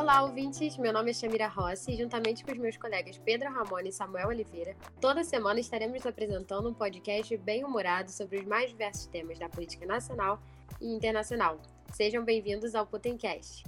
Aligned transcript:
Olá, 0.00 0.22
ouvintes! 0.22 0.78
Meu 0.78 0.94
nome 0.94 1.10
é 1.10 1.12
Shamira 1.12 1.46
Rossi 1.46 1.92
e, 1.92 1.98
juntamente 1.98 2.42
com 2.42 2.50
os 2.50 2.56
meus 2.56 2.74
colegas 2.78 3.18
Pedro 3.18 3.52
Ramon 3.52 3.80
e 3.80 3.92
Samuel 3.92 4.28
Oliveira, 4.28 4.74
toda 4.98 5.22
semana 5.22 5.60
estaremos 5.60 6.06
apresentando 6.06 6.70
um 6.70 6.72
podcast 6.72 7.36
bem 7.36 7.66
humorado 7.66 8.10
sobre 8.10 8.38
os 8.38 8.46
mais 8.46 8.70
diversos 8.70 9.04
temas 9.04 9.38
da 9.38 9.46
política 9.46 9.84
nacional 9.84 10.40
e 10.80 10.90
internacional. 10.90 11.60
Sejam 11.92 12.24
bem-vindos 12.24 12.74
ao 12.74 12.86
Potencast. 12.86 13.62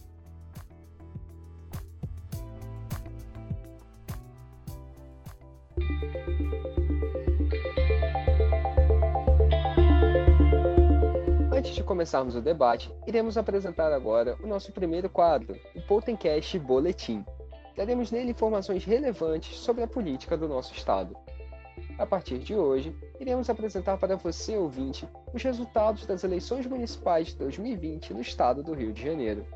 Começarmos 12.02 12.34
o 12.34 12.40
debate, 12.40 12.92
iremos 13.06 13.38
apresentar 13.38 13.92
agora 13.92 14.36
o 14.42 14.46
nosso 14.48 14.72
primeiro 14.72 15.08
quadro, 15.08 15.56
o 15.76 15.80
Potencast 15.82 16.58
Boletim. 16.58 17.24
Daremos 17.76 18.10
nele 18.10 18.32
informações 18.32 18.84
relevantes 18.84 19.56
sobre 19.58 19.84
a 19.84 19.86
política 19.86 20.36
do 20.36 20.48
nosso 20.48 20.74
estado. 20.74 21.16
A 21.96 22.04
partir 22.04 22.40
de 22.40 22.56
hoje, 22.56 22.92
iremos 23.20 23.48
apresentar 23.48 23.98
para 23.98 24.16
você, 24.16 24.56
ouvinte, 24.56 25.08
os 25.32 25.40
resultados 25.40 26.04
das 26.04 26.24
eleições 26.24 26.66
municipais 26.66 27.28
de 27.28 27.36
2020 27.36 28.14
no 28.14 28.20
estado 28.20 28.64
do 28.64 28.74
Rio 28.74 28.92
de 28.92 29.04
Janeiro. 29.04 29.46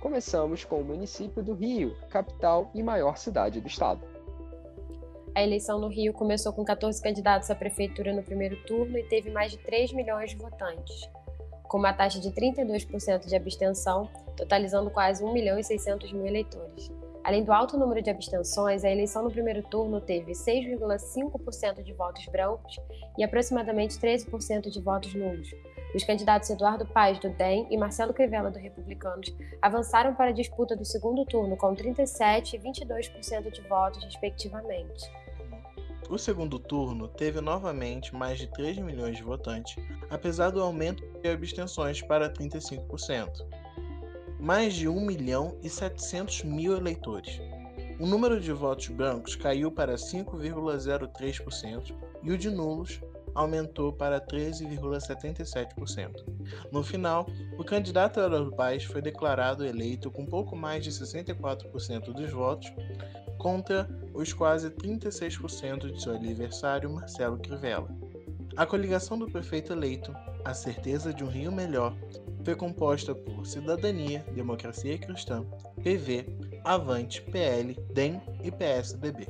Começamos 0.00 0.64
com 0.64 0.80
o 0.80 0.84
município 0.84 1.40
do 1.40 1.54
Rio, 1.54 1.96
capital 2.10 2.68
e 2.74 2.82
maior 2.82 3.16
cidade 3.16 3.60
do 3.60 3.68
estado. 3.68 4.04
A 5.36 5.42
eleição 5.42 5.78
no 5.78 5.86
Rio 5.86 6.12
começou 6.12 6.52
com 6.52 6.64
14 6.64 7.00
candidatos 7.00 7.48
à 7.48 7.54
prefeitura 7.54 8.12
no 8.12 8.24
primeiro 8.24 8.56
turno 8.64 8.98
e 8.98 9.04
teve 9.04 9.30
mais 9.30 9.52
de 9.52 9.58
3 9.58 9.92
milhões 9.92 10.30
de 10.30 10.36
votantes 10.36 11.08
com 11.72 11.78
uma 11.78 11.94
taxa 11.94 12.20
de 12.20 12.30
32% 12.30 13.26
de 13.26 13.34
abstenção, 13.34 14.06
totalizando 14.36 14.90
quase 14.90 15.24
1 15.24 15.32
milhão 15.32 15.58
e 15.58 15.64
600 15.64 16.12
mil 16.12 16.26
eleitores. 16.26 16.92
Além 17.24 17.42
do 17.42 17.50
alto 17.50 17.78
número 17.78 18.02
de 18.02 18.10
abstenções, 18.10 18.84
a 18.84 18.90
eleição 18.90 19.22
no 19.22 19.30
primeiro 19.30 19.62
turno 19.62 19.98
teve 19.98 20.32
6,5% 20.32 21.82
de 21.82 21.94
votos 21.94 22.26
brancos 22.26 22.78
e 23.16 23.24
aproximadamente 23.24 23.98
13% 23.98 24.68
de 24.68 24.82
votos 24.82 25.14
nulos. 25.14 25.48
Os 25.94 26.04
candidatos 26.04 26.50
Eduardo 26.50 26.84
Paes, 26.84 27.18
do 27.20 27.30
DEM, 27.30 27.66
e 27.70 27.78
Marcelo 27.78 28.12
Crivella, 28.12 28.50
do 28.50 28.58
Republicanos, 28.58 29.34
avançaram 29.62 30.14
para 30.14 30.28
a 30.28 30.34
disputa 30.34 30.76
do 30.76 30.84
segundo 30.84 31.24
turno 31.24 31.56
com 31.56 31.74
37% 31.74 32.52
e 32.52 32.58
22% 32.58 33.50
de 33.50 33.62
votos, 33.62 34.04
respectivamente. 34.04 35.21
O 36.10 36.18
segundo 36.18 36.58
turno 36.58 37.08
teve 37.08 37.40
novamente 37.40 38.14
mais 38.14 38.38
de 38.38 38.46
3 38.48 38.76
milhões 38.78 39.16
de 39.16 39.22
votantes, 39.22 39.76
apesar 40.10 40.50
do 40.50 40.60
aumento 40.60 41.02
de 41.22 41.28
abstenções 41.28 42.02
para 42.02 42.30
35%. 42.32 43.30
Mais 44.38 44.74
de 44.74 44.88
1 44.88 45.00
milhão 45.00 45.56
e 45.62 45.70
700 45.70 46.44
mil 46.44 46.76
eleitores. 46.76 47.40
O 47.98 48.06
número 48.06 48.40
de 48.40 48.52
votos 48.52 48.88
brancos 48.88 49.36
caiu 49.36 49.70
para 49.70 49.94
5,03% 49.94 51.94
e 52.22 52.32
o 52.32 52.38
de 52.38 52.50
nulos 52.50 53.00
aumentou 53.34 53.92
para 53.92 54.20
13,77%. 54.20 56.12
No 56.70 56.82
final, 56.82 57.26
o 57.58 57.64
candidato 57.64 58.20
Eduardo 58.20 58.54
Paes 58.54 58.84
foi 58.84 59.00
declarado 59.00 59.64
eleito 59.64 60.10
com 60.10 60.26
pouco 60.26 60.54
mais 60.54 60.84
de 60.84 60.90
64% 60.90 62.12
dos 62.12 62.30
votos, 62.30 62.70
contra 63.42 63.86
os 64.14 64.32
quase 64.32 64.70
36% 64.70 65.90
de 65.90 66.00
seu 66.00 66.14
adversário 66.14 66.88
Marcelo 66.88 67.36
Crivella. 67.38 67.88
A 68.56 68.64
coligação 68.64 69.18
do 69.18 69.28
prefeito 69.28 69.72
eleito, 69.72 70.14
A 70.44 70.54
Certeza 70.54 71.12
de 71.12 71.24
um 71.24 71.26
Rio 71.26 71.50
Melhor, 71.50 71.92
foi 72.44 72.54
composta 72.54 73.16
por 73.16 73.44
Cidadania, 73.44 74.24
Democracia 74.32 74.96
Cristã, 74.96 75.44
PV, 75.82 76.24
Avante, 76.62 77.20
PL, 77.20 77.74
DEM 77.92 78.22
e 78.44 78.52
PSDB. 78.52 79.26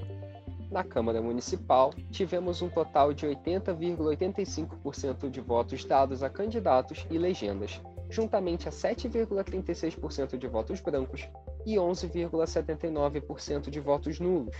Na 0.71 0.85
Câmara 0.85 1.23
Municipal, 1.23 1.95
tivemos 2.11 2.61
um 2.61 2.69
total 2.69 3.15
de 3.15 3.27
80,85% 3.27 5.31
de 5.31 5.41
votos 5.41 5.87
dados 5.87 6.23
a 6.23 6.29
candidatos 6.29 7.07
e 7.11 7.17
legendas, 7.17 7.81
juntamente 8.13 8.69
a 8.69 8.71
7,36% 8.71 10.37
de 10.37 10.47
votos 10.47 10.81
brancos 10.81 11.27
e 11.65 11.77
11,79% 11.77 13.71
de 13.71 13.81
votos 13.81 14.21
nulos. 14.21 14.55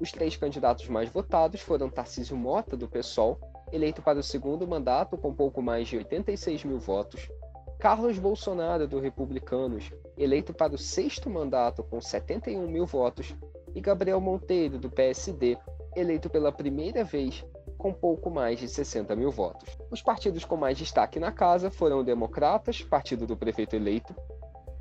Os 0.00 0.10
três 0.10 0.36
candidatos 0.36 0.88
mais 0.88 1.08
votados 1.08 1.60
foram 1.60 1.88
Tarcísio 1.88 2.36
Mota, 2.36 2.76
do 2.76 2.88
PSOL, 2.88 3.38
eleito 3.70 4.02
para 4.02 4.18
o 4.18 4.22
segundo 4.22 4.66
mandato 4.66 5.16
com 5.16 5.32
pouco 5.32 5.62
mais 5.62 5.86
de 5.86 5.96
86 5.96 6.64
mil 6.64 6.80
votos, 6.80 7.30
Carlos 7.78 8.18
Bolsonaro, 8.18 8.88
do 8.88 8.98
Republicanos, 8.98 9.92
eleito 10.18 10.52
para 10.52 10.74
o 10.74 10.78
sexto 10.78 11.30
mandato 11.30 11.84
com 11.84 12.00
71 12.00 12.66
mil 12.66 12.84
votos, 12.84 13.34
e 13.74 13.80
Gabriel 13.80 14.20
Monteiro, 14.20 14.76
do 14.76 14.90
PSD, 14.90 15.56
eleito 15.94 16.28
pela 16.28 16.50
primeira 16.50 17.04
vez 17.04 17.44
com 17.82 17.92
pouco 17.92 18.30
mais 18.30 18.60
de 18.60 18.68
60 18.68 19.16
mil 19.16 19.32
votos. 19.32 19.76
Os 19.90 20.00
partidos 20.00 20.44
com 20.44 20.56
mais 20.56 20.78
destaque 20.78 21.18
na 21.18 21.32
casa 21.32 21.68
foram 21.68 22.04
Democratas, 22.04 22.80
partido 22.80 23.26
do 23.26 23.36
prefeito 23.36 23.74
eleito, 23.74 24.14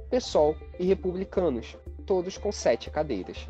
PSOL 0.08 0.56
e 0.80 0.86
Republicanos, 0.86 1.76
todos 2.06 2.38
com 2.38 2.52
sete 2.52 2.92
cadeiras. 2.92 3.50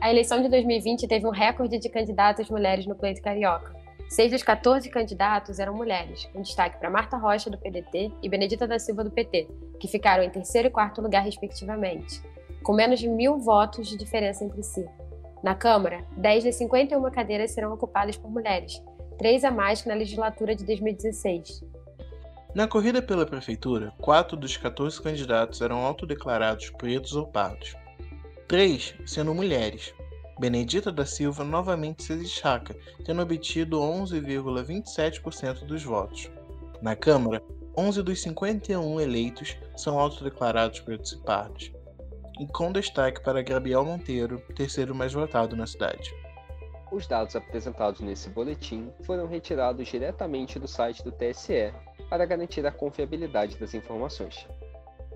A 0.00 0.10
eleição 0.10 0.40
de 0.40 0.48
2020 0.48 1.06
teve 1.06 1.26
um 1.26 1.30
recorde 1.30 1.78
de 1.78 1.90
candidatas 1.90 2.48
mulheres 2.48 2.86
no 2.86 2.96
pleito 2.96 3.20
carioca. 3.20 3.74
Seis 4.08 4.32
dos 4.32 4.42
14 4.42 4.88
candidatos 4.88 5.58
eram 5.58 5.74
mulheres, 5.74 6.24
com 6.32 6.40
destaque 6.40 6.78
para 6.78 6.88
Marta 6.88 7.18
Rocha, 7.18 7.50
do 7.50 7.58
PDT, 7.58 8.12
e 8.22 8.28
Benedita 8.30 8.66
da 8.66 8.78
Silva, 8.78 9.04
do 9.04 9.10
PT, 9.10 9.46
que 9.78 9.88
ficaram 9.88 10.24
em 10.24 10.30
terceiro 10.30 10.68
e 10.68 10.70
quarto 10.70 11.02
lugar, 11.02 11.22
respectivamente, 11.22 12.22
com 12.62 12.72
menos 12.72 12.98
de 12.98 13.08
mil 13.08 13.38
votos 13.38 13.88
de 13.88 13.98
diferença 13.98 14.42
entre 14.42 14.62
si. 14.62 14.86
Na 15.44 15.54
Câmara, 15.54 16.06
10 16.16 16.44
das 16.44 16.54
51 16.54 17.10
cadeiras 17.10 17.50
serão 17.50 17.74
ocupadas 17.74 18.16
por 18.16 18.30
mulheres, 18.30 18.82
três 19.18 19.44
a 19.44 19.50
mais 19.50 19.82
que 19.82 19.88
na 19.90 19.94
legislatura 19.94 20.56
de 20.56 20.64
2016. 20.64 21.62
Na 22.54 22.66
corrida 22.66 23.02
pela 23.02 23.26
prefeitura, 23.26 23.92
quatro 24.00 24.38
dos 24.38 24.56
14 24.56 25.02
candidatos 25.02 25.60
eram 25.60 25.84
autodeclarados 25.84 26.70
pretos 26.70 27.14
ou 27.14 27.26
pardos. 27.26 27.76
Três 28.48 28.94
sendo 29.04 29.34
mulheres. 29.34 29.92
Benedita 30.40 30.90
da 30.90 31.04
Silva 31.04 31.44
novamente 31.44 32.04
se 32.04 32.16
destaca, 32.16 32.74
tendo 33.04 33.20
obtido 33.20 33.78
11,27% 33.80 35.66
dos 35.66 35.82
votos. 35.82 36.30
Na 36.80 36.96
Câmara, 36.96 37.42
11 37.76 38.02
dos 38.02 38.22
51 38.22 38.98
eleitos 38.98 39.58
são 39.76 39.98
autodeclarados 40.00 40.80
pretos 40.80 41.12
e 41.12 41.18
pardos 41.18 41.73
e 42.38 42.46
com 42.46 42.70
destaque 42.72 43.22
para 43.22 43.42
Gabriel 43.42 43.84
Monteiro, 43.84 44.38
terceiro 44.54 44.94
mais 44.94 45.12
votado 45.12 45.56
na 45.56 45.66
cidade. 45.66 46.14
Os 46.90 47.06
dados 47.06 47.34
apresentados 47.34 48.00
nesse 48.00 48.28
boletim 48.30 48.92
foram 49.02 49.26
retirados 49.26 49.88
diretamente 49.88 50.58
do 50.58 50.68
site 50.68 51.02
do 51.02 51.10
TSE 51.10 51.72
para 52.08 52.24
garantir 52.24 52.64
a 52.66 52.72
confiabilidade 52.72 53.58
das 53.58 53.74
informações. 53.74 54.46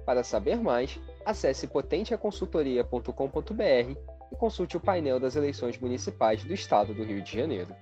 Para 0.04 0.24
saber 0.24 0.56
mais, 0.56 0.98
acesse 1.24 1.66
potenteaconsultoria.com.br 1.66 4.18
e 4.32 4.36
consulte 4.36 4.76
o 4.76 4.80
painel 4.80 5.20
das 5.20 5.36
eleições 5.36 5.78
municipais 5.78 6.42
do 6.42 6.52
Estado 6.52 6.92
do 6.94 7.04
Rio 7.04 7.22
de 7.22 7.36
Janeiro. 7.36 7.74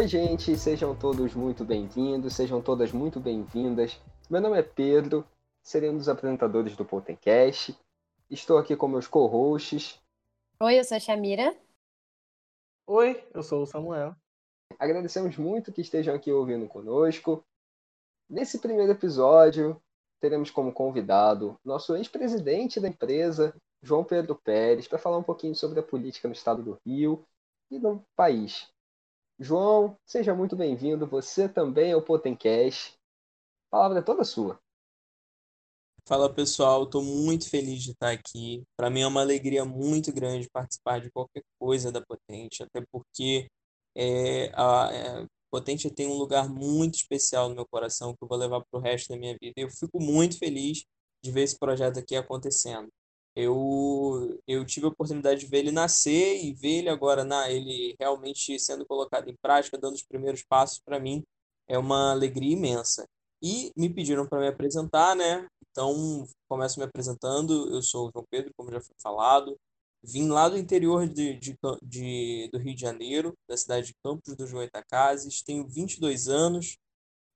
Oi, 0.00 0.08
gente, 0.08 0.56
sejam 0.56 0.96
todos 0.96 1.34
muito 1.34 1.62
bem-vindos, 1.62 2.34
sejam 2.34 2.62
todas 2.62 2.90
muito 2.90 3.20
bem-vindas. 3.20 4.00
Meu 4.30 4.40
nome 4.40 4.58
é 4.58 4.62
Pedro, 4.62 5.28
serei 5.62 5.90
um 5.90 5.98
dos 5.98 6.08
apresentadores 6.08 6.74
do 6.74 6.86
Potencast. 6.86 7.78
Estou 8.30 8.56
aqui 8.56 8.74
com 8.74 8.88
meus 8.88 9.06
co-hosts. 9.06 10.00
Oi, 10.58 10.78
eu 10.78 10.84
sou 10.84 10.96
a 10.96 11.00
Shamira. 11.00 11.54
Oi, 12.86 13.22
eu 13.34 13.42
sou 13.42 13.62
o 13.62 13.66
Samuel. 13.66 14.16
Agradecemos 14.78 15.36
muito 15.36 15.70
que 15.70 15.82
estejam 15.82 16.14
aqui 16.14 16.32
ouvindo 16.32 16.66
conosco. 16.66 17.44
Nesse 18.26 18.58
primeiro 18.58 18.92
episódio, 18.92 19.78
teremos 20.18 20.50
como 20.50 20.72
convidado 20.72 21.60
nosso 21.62 21.94
ex-presidente 21.94 22.80
da 22.80 22.88
empresa, 22.88 23.54
João 23.82 24.02
Pedro 24.02 24.34
Pérez, 24.34 24.88
para 24.88 24.98
falar 24.98 25.18
um 25.18 25.22
pouquinho 25.22 25.54
sobre 25.54 25.78
a 25.78 25.82
política 25.82 26.26
no 26.26 26.32
estado 26.32 26.62
do 26.62 26.80
Rio 26.86 27.22
e 27.70 27.78
no 27.78 28.02
país. 28.16 28.66
João, 29.42 29.96
seja 30.04 30.34
muito 30.34 30.54
bem-vindo. 30.54 31.06
Você 31.06 31.48
também 31.48 31.92
é 31.92 31.96
o 31.96 32.02
Potencast. 32.02 32.94
A 33.68 33.70
palavra 33.70 34.00
é 34.00 34.02
toda 34.02 34.22
sua. 34.22 34.60
Fala 36.06 36.32
pessoal, 36.32 36.84
estou 36.84 37.02
muito 37.02 37.48
feliz 37.48 37.82
de 37.82 37.92
estar 37.92 38.10
aqui. 38.10 38.62
Para 38.76 38.90
mim 38.90 39.00
é 39.00 39.06
uma 39.06 39.22
alegria 39.22 39.64
muito 39.64 40.12
grande 40.12 40.50
participar 40.52 41.00
de 41.00 41.10
qualquer 41.10 41.42
coisa 41.58 41.90
da 41.90 42.04
Potente, 42.04 42.62
até 42.62 42.84
porque 42.92 43.48
é, 43.96 44.52
a, 44.54 44.90
é, 44.92 45.26
Potente 45.50 45.90
tem 45.90 46.06
um 46.06 46.18
lugar 46.18 46.46
muito 46.50 46.96
especial 46.96 47.48
no 47.48 47.54
meu 47.54 47.66
coração 47.66 48.14
que 48.14 48.22
eu 48.22 48.28
vou 48.28 48.36
levar 48.36 48.60
para 48.60 48.78
o 48.78 48.82
resto 48.82 49.08
da 49.08 49.16
minha 49.16 49.38
vida. 49.40 49.54
Eu 49.56 49.70
fico 49.70 49.98
muito 50.02 50.38
feliz 50.38 50.84
de 51.24 51.30
ver 51.30 51.44
esse 51.44 51.58
projeto 51.58 51.98
aqui 51.98 52.14
acontecendo. 52.14 52.88
Eu, 53.34 54.40
eu 54.46 54.64
tive 54.64 54.86
a 54.86 54.88
oportunidade 54.88 55.40
de 55.40 55.46
ver 55.46 55.58
ele 55.58 55.72
nascer 55.72 56.44
e 56.44 56.52
ver 56.52 56.78
ele 56.80 56.88
agora, 56.88 57.24
na, 57.24 57.50
ele 57.50 57.94
realmente 57.98 58.58
sendo 58.58 58.84
colocado 58.86 59.28
em 59.28 59.36
prática, 59.40 59.78
dando 59.78 59.94
os 59.94 60.02
primeiros 60.02 60.42
passos 60.42 60.80
para 60.80 60.98
mim, 61.00 61.22
é 61.68 61.78
uma 61.78 62.12
alegria 62.12 62.52
imensa. 62.52 63.06
E 63.42 63.72
me 63.76 63.88
pediram 63.88 64.26
para 64.26 64.40
me 64.40 64.48
apresentar, 64.48 65.16
né? 65.16 65.46
Então, 65.70 66.26
começo 66.48 66.78
me 66.78 66.84
apresentando. 66.84 67.72
Eu 67.74 67.82
sou 67.82 68.08
o 68.08 68.10
João 68.12 68.26
Pedro, 68.30 68.52
como 68.56 68.70
já 68.70 68.80
foi 68.80 68.94
falado. 69.02 69.56
Vim 70.02 70.28
lá 70.28 70.48
do 70.48 70.58
interior 70.58 71.06
de, 71.08 71.34
de, 71.38 71.56
de, 71.82 72.48
do 72.52 72.58
Rio 72.58 72.74
de 72.74 72.80
Janeiro, 72.80 73.34
da 73.48 73.56
cidade 73.56 73.88
de 73.88 73.94
Campos 74.04 74.34
dos 74.34 74.52
Goitacazes. 74.52 75.42
Tenho 75.42 75.66
22 75.68 76.28
anos. 76.28 76.76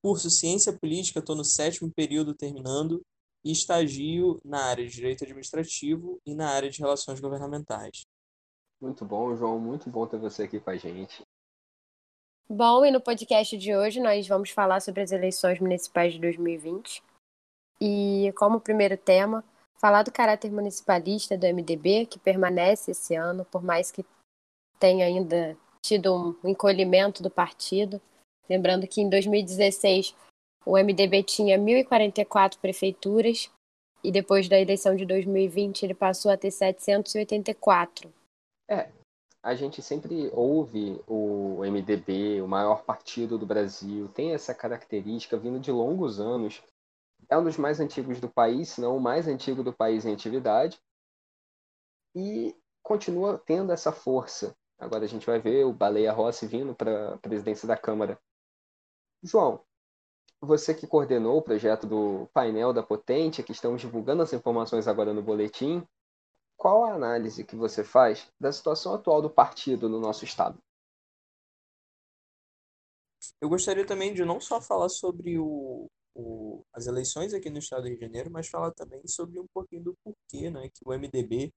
Curso 0.02 0.28
Ciência 0.30 0.72
Política, 0.72 1.20
estou 1.20 1.36
no 1.36 1.44
sétimo 1.44 1.90
período 1.94 2.34
terminando. 2.34 3.00
E 3.44 3.52
estagio 3.52 4.40
na 4.44 4.64
área 4.64 4.86
de 4.86 4.92
Direito 4.92 5.24
Administrativo 5.24 6.18
e 6.24 6.34
na 6.34 6.48
área 6.48 6.70
de 6.70 6.80
Relações 6.80 7.20
Governamentais. 7.20 8.06
Muito 8.80 9.04
bom, 9.04 9.34
João. 9.36 9.58
Muito 9.58 9.90
bom 9.90 10.06
ter 10.06 10.18
você 10.18 10.44
aqui 10.44 10.58
com 10.58 10.70
a 10.70 10.76
gente. 10.76 11.22
Bom, 12.48 12.84
e 12.84 12.90
no 12.90 13.00
podcast 13.00 13.56
de 13.56 13.74
hoje 13.74 14.00
nós 14.00 14.28
vamos 14.28 14.50
falar 14.50 14.80
sobre 14.80 15.00
as 15.00 15.12
eleições 15.12 15.58
municipais 15.58 16.12
de 16.12 16.18
2020. 16.20 17.02
E 17.80 18.32
como 18.36 18.60
primeiro 18.60 18.96
tema, 18.96 19.42
falar 19.80 20.02
do 20.02 20.12
caráter 20.12 20.50
municipalista 20.50 21.36
do 21.36 21.46
MDB, 21.46 22.06
que 22.06 22.18
permanece 22.18 22.90
esse 22.90 23.14
ano, 23.14 23.44
por 23.44 23.62
mais 23.62 23.90
que 23.90 24.04
tenha 24.78 25.06
ainda 25.06 25.56
tido 25.82 26.36
um 26.42 26.48
encolhimento 26.48 27.22
do 27.22 27.30
partido. 27.30 28.00
Lembrando 28.48 28.86
que 28.86 29.00
em 29.00 29.08
2016 29.08 30.14
o 30.66 30.76
MDB 30.76 31.22
tinha 31.22 31.58
1.044 31.58 32.58
prefeituras 32.58 33.50
e 34.02 34.10
depois 34.10 34.48
da 34.48 34.60
eleição 34.60 34.94
de 34.94 35.04
2020 35.06 35.82
ele 35.82 35.94
passou 35.94 36.30
a 36.30 36.36
ter 36.36 36.50
784. 36.50 38.12
É, 38.68 38.90
a 39.42 39.54
gente 39.54 39.82
sempre 39.82 40.30
ouve 40.32 40.98
o 41.06 41.60
MDB, 41.60 42.40
o 42.40 42.48
maior 42.48 42.82
partido 42.82 43.36
do 43.36 43.44
Brasil, 43.44 44.08
tem 44.08 44.32
essa 44.32 44.54
característica 44.54 45.36
vindo 45.36 45.60
de 45.60 45.70
longos 45.70 46.18
anos. 46.18 46.62
É 47.28 47.36
um 47.36 47.44
dos 47.44 47.58
mais 47.58 47.78
antigos 47.78 48.20
do 48.20 48.28
país, 48.28 48.70
se 48.70 48.80
não 48.80 48.96
o 48.96 49.00
mais 49.00 49.28
antigo 49.28 49.62
do 49.62 49.72
país 49.72 50.06
em 50.06 50.14
atividade. 50.14 50.78
E 52.14 52.56
continua 52.82 53.38
tendo 53.44 53.70
essa 53.70 53.92
força. 53.92 54.56
Agora 54.78 55.04
a 55.04 55.08
gente 55.08 55.26
vai 55.26 55.38
ver 55.38 55.64
o 55.64 55.72
Baleia 55.72 56.12
Rossi 56.12 56.46
vindo 56.46 56.74
para 56.74 57.14
a 57.14 57.18
presidência 57.18 57.68
da 57.68 57.76
Câmara. 57.76 58.18
João, 59.22 59.62
você 60.44 60.74
que 60.74 60.86
coordenou 60.86 61.38
o 61.38 61.42
projeto 61.42 61.86
do 61.86 62.28
painel 62.32 62.72
da 62.72 62.82
Potente, 62.82 63.42
que 63.42 63.52
estamos 63.52 63.80
divulgando 63.80 64.22
as 64.22 64.32
informações 64.32 64.86
agora 64.86 65.12
no 65.12 65.22
boletim, 65.22 65.86
qual 66.56 66.84
a 66.84 66.94
análise 66.94 67.44
que 67.44 67.56
você 67.56 67.82
faz 67.82 68.30
da 68.40 68.52
situação 68.52 68.94
atual 68.94 69.20
do 69.20 69.30
partido 69.30 69.88
no 69.88 70.00
nosso 70.00 70.24
estado? 70.24 70.58
Eu 73.40 73.48
gostaria 73.48 73.86
também 73.86 74.14
de 74.14 74.24
não 74.24 74.40
só 74.40 74.60
falar 74.60 74.88
sobre 74.88 75.38
o, 75.38 75.88
o, 76.14 76.62
as 76.72 76.86
eleições 76.86 77.34
aqui 77.34 77.50
no 77.50 77.58
estado 77.58 77.82
do 77.82 77.88
Rio 77.88 77.98
de 77.98 78.04
Janeiro, 78.04 78.30
mas 78.30 78.48
falar 78.48 78.72
também 78.72 79.06
sobre 79.06 79.38
um 79.38 79.46
pouquinho 79.52 79.84
do 79.84 79.94
porquê 80.02 80.50
né, 80.50 80.68
que 80.68 80.80
o 80.86 80.92
MDB 80.92 81.52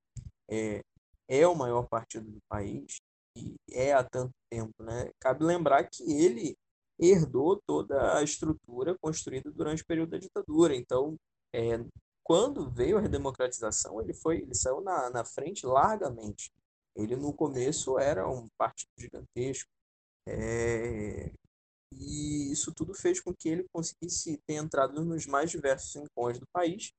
é, 0.50 0.82
é 1.28 1.48
o 1.48 1.56
maior 1.56 1.88
partido 1.88 2.30
do 2.30 2.40
país 2.50 2.98
e 3.36 3.56
é 3.72 3.94
há 3.94 4.04
tanto 4.04 4.32
tempo. 4.50 4.74
Né? 4.82 5.12
Cabe 5.20 5.44
lembrar 5.44 5.88
que 5.90 6.04
ele 6.04 6.58
herdou 7.00 7.62
toda 7.66 8.18
a 8.18 8.24
estrutura 8.24 8.98
construída 9.00 9.52
durante 9.52 9.84
o 9.84 9.86
período 9.86 10.12
da 10.12 10.18
ditadura. 10.18 10.76
Então, 10.76 11.16
é, 11.54 11.84
quando 12.24 12.70
veio 12.70 12.98
a 12.98 13.02
redemocratização, 13.02 14.02
ele 14.02 14.14
foi, 14.14 14.40
ele 14.42 14.56
saiu 14.56 14.82
na, 14.82 15.10
na 15.10 15.24
frente 15.26 15.66
largamente. 15.66 16.52
Ele 16.96 17.16
no 17.16 17.32
começo 17.34 17.98
era 18.00 18.28
um 18.28 18.48
partido 18.58 18.90
gigantesco, 18.98 19.70
é, 20.28 21.32
e 21.94 22.52
isso 22.52 22.74
tudo 22.74 22.94
fez 22.94 23.22
com 23.22 23.34
que 23.34 23.48
ele 23.48 23.66
conseguisse 23.72 24.38
ter 24.46 24.56
entrado 24.56 25.06
nos 25.06 25.26
mais 25.26 25.50
diversos 25.50 25.96
rincões 25.96 26.40
do 26.40 26.46
país 26.52 26.92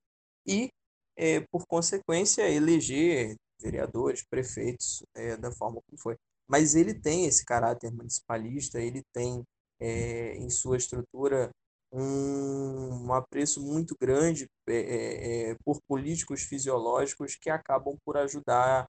e, 0.46 0.70
é, 1.16 1.40
por 1.50 1.66
consequência, 1.66 2.48
eleger 2.48 3.36
vereadores, 3.60 4.24
prefeitos 4.24 5.02
é, 5.14 5.36
da 5.36 5.52
forma 5.52 5.82
como 5.82 6.00
foi. 6.00 6.16
Mas 6.48 6.74
ele 6.74 6.94
tem 6.94 7.26
esse 7.26 7.44
caráter 7.44 7.92
municipalista, 7.92 8.80
ele 8.80 9.02
tem 9.12 9.44
é, 9.80 10.36
em 10.36 10.50
sua 10.50 10.76
estrutura 10.76 11.50
um, 11.92 13.06
um 13.06 13.12
apreço 13.14 13.60
muito 13.60 13.96
grande 13.98 14.48
é, 14.68 15.50
é, 15.50 15.54
por 15.64 15.80
políticos 15.88 16.42
fisiológicos 16.42 17.34
que 17.36 17.48
acabam 17.50 17.96
por 18.04 18.16
ajudar 18.16 18.88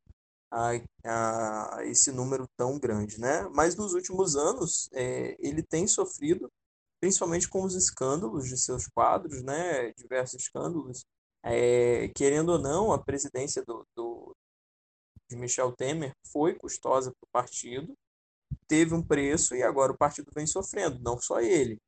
a, 0.51 0.71
a, 1.05 1.85
esse 1.85 2.11
número 2.11 2.47
tão 2.57 2.79
grande, 2.79 3.19
né? 3.19 3.47
Mas 3.53 3.75
nos 3.75 3.93
últimos 3.93 4.35
anos 4.35 4.89
é, 4.93 5.35
ele 5.39 5.63
tem 5.63 5.87
sofrido, 5.87 6.49
principalmente 6.99 7.47
com 7.47 7.63
os 7.63 7.75
escândalos 7.75 8.47
de 8.47 8.57
seus 8.57 8.87
quadros, 8.87 9.41
né? 9.43 9.93
Diversos 9.93 10.41
escândalos. 10.41 11.05
Querendo 12.15 12.49
ou 12.49 12.59
não, 12.59 12.91
a 12.91 13.01
presidência 13.01 13.63
do, 13.63 13.85
do, 13.95 14.35
de 15.29 15.37
Michel 15.37 15.71
Temer 15.71 16.11
foi 16.31 16.55
custosa 16.55 17.11
para 17.11 17.27
o 17.27 17.31
partido, 17.31 17.95
teve 18.69 18.93
um 18.93 19.03
preço 19.03 19.55
e 19.55 19.63
agora 19.63 19.91
o 19.91 19.97
partido 19.97 20.31
vem 20.33 20.45
sofrendo, 20.45 20.99
não 20.99 21.19
só 21.19 21.41
ele, 21.41 21.81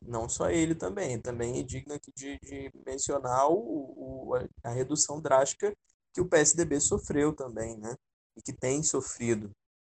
não 0.00 0.28
só 0.28 0.50
ele 0.50 0.74
também, 0.74 1.20
também 1.20 1.60
é 1.60 1.62
digno 1.62 1.94
aqui 1.94 2.10
de, 2.16 2.38
de 2.40 2.72
mencionar 2.86 3.48
o, 3.48 3.54
o, 3.56 4.34
a 4.64 4.70
redução 4.70 5.20
drástica 5.20 5.76
que 6.14 6.20
o 6.20 6.28
PSDB 6.28 6.80
sofreu 6.80 7.34
também, 7.34 7.76
né? 7.78 7.94
E 8.36 8.42
que 8.42 8.52
tem 8.52 8.82
sofrido. 8.82 9.50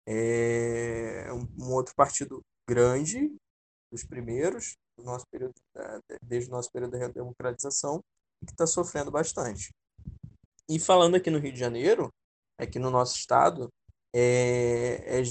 É 0.06 1.32
um, 1.32 1.67
um 1.67 1.73
outro 1.73 1.94
partido 1.94 2.43
grande, 2.69 3.34
dos 3.90 4.05
primeiros, 4.05 4.76
do 4.96 5.05
nosso 5.05 5.26
período, 5.31 5.55
desde 6.23 6.49
o 6.50 6.52
nosso 6.52 6.70
período 6.73 6.99
da 6.99 7.08
democratização, 7.08 8.02
e 8.43 8.46
que 8.46 8.52
está 8.52 8.67
sofrendo 8.67 9.11
bastante. 9.11 9.70
E 10.69 10.79
falando 10.79 11.14
aqui 11.14 11.31
no 11.31 11.38
Rio 11.38 11.52
de 11.52 11.58
Janeiro, 11.58 12.11
aqui 12.58 12.79
no 12.79 12.90
nosso 12.90 13.17
estado, 13.17 13.69
é, 14.14 15.20
é, 15.20 15.23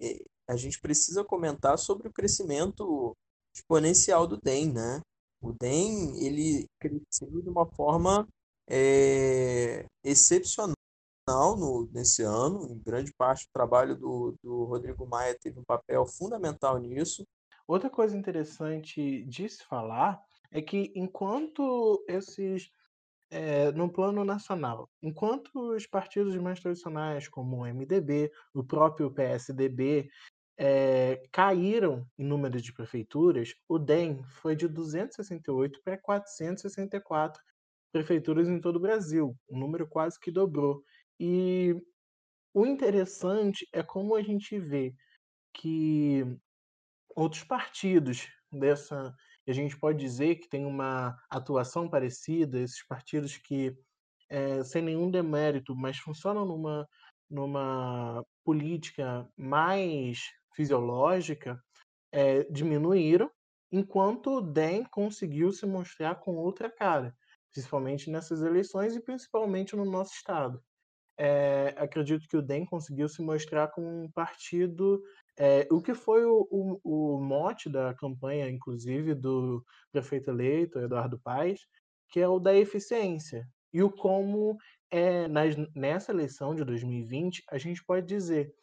é, 0.00 0.24
a 0.48 0.56
gente 0.56 0.80
precisa 0.80 1.24
comentar 1.24 1.78
sobre 1.78 2.08
o 2.08 2.12
crescimento 2.12 3.16
exponencial 3.54 4.26
do 4.26 4.36
DEM, 4.36 4.72
né? 4.72 5.00
O 5.40 5.52
DEM, 5.52 6.24
ele 6.24 6.66
cresceu 6.78 7.42
de 7.42 7.48
uma 7.48 7.66
forma 7.66 8.26
é, 8.68 9.86
excepcional 10.02 10.74
no, 11.28 11.88
nesse 11.92 12.22
ano. 12.22 12.66
Em 12.70 12.78
grande 12.78 13.12
parte, 13.16 13.46
o 13.46 13.52
trabalho 13.52 13.96
do, 13.96 14.34
do 14.42 14.64
Rodrigo 14.64 15.06
Maia 15.06 15.36
teve 15.38 15.58
um 15.58 15.64
papel 15.64 16.06
fundamental 16.06 16.78
nisso. 16.78 17.26
Outra 17.66 17.88
coisa 17.88 18.16
interessante 18.16 19.24
de 19.24 19.48
se 19.48 19.64
falar 19.64 20.22
é 20.50 20.60
que 20.60 20.92
enquanto 20.94 22.04
esses 22.08 22.70
é, 23.30 23.72
no 23.72 23.90
plano 23.90 24.24
nacional, 24.24 24.88
enquanto 25.02 25.50
os 25.74 25.86
partidos 25.86 26.36
mais 26.36 26.60
tradicionais, 26.60 27.26
como 27.26 27.56
o 27.56 27.66
MDB, 27.66 28.30
o 28.54 28.62
próprio 28.62 29.10
PSDB, 29.10 30.08
é, 30.56 31.22
caíram 31.32 32.06
em 32.18 32.24
número 32.24 32.60
de 32.60 32.72
prefeituras, 32.72 33.54
o 33.68 33.78
DEM 33.78 34.22
foi 34.24 34.54
de 34.54 34.68
268 34.68 35.80
para 35.82 35.98
464 35.98 37.42
prefeituras 37.92 38.48
em 38.48 38.60
todo 38.60 38.76
o 38.76 38.80
Brasil, 38.80 39.36
um 39.48 39.58
número 39.58 39.86
quase 39.86 40.18
que 40.18 40.30
dobrou. 40.30 40.82
E 41.18 41.74
o 42.52 42.66
interessante 42.66 43.68
é 43.72 43.82
como 43.82 44.14
a 44.14 44.22
gente 44.22 44.58
vê 44.58 44.94
que 45.52 46.24
outros 47.14 47.44
partidos 47.44 48.28
dessa, 48.52 49.14
a 49.46 49.52
gente 49.52 49.78
pode 49.78 49.98
dizer 49.98 50.36
que 50.36 50.48
tem 50.48 50.64
uma 50.64 51.16
atuação 51.30 51.88
parecida, 51.88 52.60
esses 52.60 52.84
partidos 52.86 53.36
que, 53.36 53.76
é, 54.28 54.62
sem 54.64 54.82
nenhum 54.82 55.10
demérito, 55.10 55.74
mas 55.76 55.98
funcionam 55.98 56.44
numa, 56.44 56.88
numa 57.30 58.24
política 58.44 59.28
mais 59.36 60.20
fisiológica 60.54 61.60
é, 62.12 62.44
diminuíram, 62.44 63.30
enquanto 63.70 64.36
o 64.36 64.40
DEM 64.40 64.84
conseguiu 64.84 65.52
se 65.52 65.66
mostrar 65.66 66.14
com 66.16 66.36
outra 66.36 66.70
cara, 66.70 67.14
principalmente 67.52 68.10
nessas 68.10 68.40
eleições 68.40 68.94
e 68.94 69.00
principalmente 69.00 69.74
no 69.74 69.84
nosso 69.84 70.14
estado. 70.14 70.62
É, 71.16 71.74
acredito 71.76 72.28
que 72.28 72.36
o 72.36 72.42
DEM 72.42 72.64
conseguiu 72.64 73.08
se 73.08 73.22
mostrar 73.22 73.68
com 73.68 74.04
um 74.04 74.10
partido, 74.10 75.02
é, 75.38 75.66
o 75.70 75.80
que 75.80 75.94
foi 75.94 76.24
o, 76.24 76.46
o, 76.50 76.80
o, 76.84 77.20
mote 77.20 77.68
da 77.68 77.94
campanha, 77.94 78.48
inclusive, 78.48 79.14
do 79.14 79.64
prefeito 79.92 80.30
eleito, 80.30 80.78
Eduardo 80.78 81.18
Paes, 81.20 81.60
que 82.10 82.20
é 82.20 82.28
o 82.28 82.38
da 82.38 82.54
eficiência. 82.54 83.48
E 83.72 83.82
o 83.82 83.90
como, 83.90 84.56
é, 84.90 85.26
nas, 85.28 85.56
nessa 85.74 86.12
eleição 86.12 86.54
de 86.54 86.64
2020, 86.64 87.42
a 87.50 87.58
gente 87.58 87.84
pode 87.84 88.06
dizer 88.06 88.54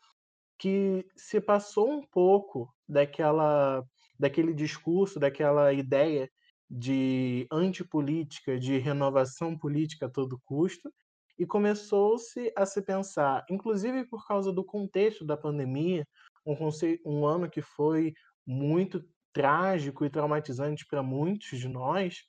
que 0.62 1.04
se 1.16 1.42
passou 1.42 1.92
um 1.92 2.06
pouco 2.06 2.72
daquela 2.88 3.84
daquele 4.20 4.54
discurso, 4.54 5.20
daquela 5.20 5.74
ideia 5.74 6.30
de 6.70 7.48
antipolítica, 7.52 8.60
de 8.60 8.78
renovação 8.78 9.58
política 9.58 10.06
a 10.06 10.10
todo 10.10 10.40
custo, 10.46 10.94
e 11.40 11.48
começou-se 11.48 12.54
a 12.56 12.68
se 12.68 12.80
pensar, 12.84 13.44
inclusive 13.50 14.06
por 14.06 14.28
causa 14.28 14.54
do 14.54 14.64
contexto 14.64 15.26
da 15.26 15.36
pandemia, 15.36 16.06
um, 16.46 16.56
um 17.04 17.26
ano 17.26 17.50
que 17.50 17.64
foi 17.64 18.14
muito 18.46 19.04
trágico 19.34 20.06
e 20.06 20.12
traumatizante 20.12 20.86
para 20.86 21.02
muitos 21.02 21.58
de 21.58 21.68
nós, 21.68 22.20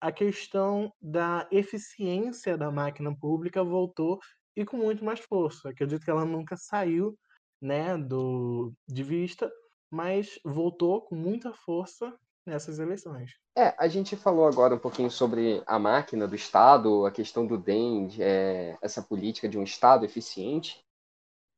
a 0.00 0.10
questão 0.10 0.90
da 1.02 1.46
eficiência 1.52 2.56
da 2.56 2.70
máquina 2.70 3.14
pública 3.14 3.62
voltou 3.62 4.18
e 4.56 4.64
com 4.64 4.78
muito 4.78 5.04
mais 5.04 5.20
força. 5.20 5.68
Acredito 5.68 6.02
que 6.02 6.10
ela 6.10 6.24
nunca 6.24 6.56
saiu 6.56 7.14
né, 7.64 7.96
do, 7.96 8.74
de 8.86 9.02
vista, 9.02 9.50
mas 9.90 10.38
voltou 10.44 11.00
com 11.00 11.14
muita 11.14 11.54
força 11.54 12.14
nessas 12.44 12.78
eleições. 12.78 13.38
É, 13.56 13.74
a 13.78 13.88
gente 13.88 14.16
falou 14.16 14.46
agora 14.46 14.74
um 14.74 14.78
pouquinho 14.78 15.10
sobre 15.10 15.62
a 15.66 15.78
máquina 15.78 16.28
do 16.28 16.34
Estado, 16.34 17.06
a 17.06 17.10
questão 17.10 17.46
do 17.46 17.56
DEM, 17.56 18.10
é, 18.20 18.76
essa 18.82 19.00
política 19.00 19.48
de 19.48 19.58
um 19.58 19.62
Estado 19.62 20.04
eficiente, 20.04 20.84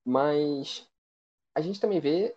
mas 0.07 0.89
a 1.57 1.61
gente 1.61 1.81
também 1.81 1.99
vê 1.99 2.37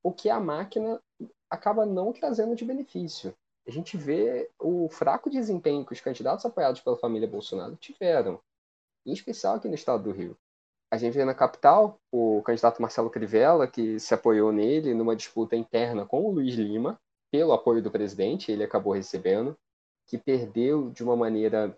o 0.00 0.12
que 0.12 0.30
a 0.30 0.38
máquina 0.38 1.02
acaba 1.50 1.84
não 1.84 2.12
trazendo 2.12 2.54
de 2.54 2.64
benefício. 2.64 3.34
A 3.66 3.70
gente 3.72 3.96
vê 3.96 4.48
o 4.60 4.88
fraco 4.88 5.28
desempenho 5.28 5.84
que 5.84 5.92
os 5.92 6.00
candidatos 6.00 6.46
apoiados 6.46 6.80
pela 6.80 6.96
família 6.96 7.26
Bolsonaro 7.26 7.74
tiveram, 7.74 8.40
em 9.04 9.12
especial 9.12 9.56
aqui 9.56 9.66
no 9.66 9.74
estado 9.74 10.04
do 10.04 10.12
Rio. 10.12 10.38
A 10.90 10.96
gente 10.96 11.14
vê 11.14 11.24
na 11.24 11.34
capital 11.34 12.00
o 12.10 12.42
candidato 12.42 12.80
Marcelo 12.80 13.10
Crivella, 13.10 13.68
que 13.68 14.00
se 14.00 14.14
apoiou 14.14 14.52
nele 14.52 14.94
numa 14.94 15.14
disputa 15.14 15.54
interna 15.54 16.06
com 16.06 16.24
o 16.24 16.30
Luiz 16.30 16.54
Lima, 16.54 16.98
pelo 17.30 17.52
apoio 17.52 17.82
do 17.82 17.90
presidente, 17.90 18.50
ele 18.50 18.64
acabou 18.64 18.94
recebendo, 18.94 19.56
que 20.06 20.16
perdeu 20.16 20.90
de 20.90 21.04
uma 21.04 21.14
maneira 21.14 21.76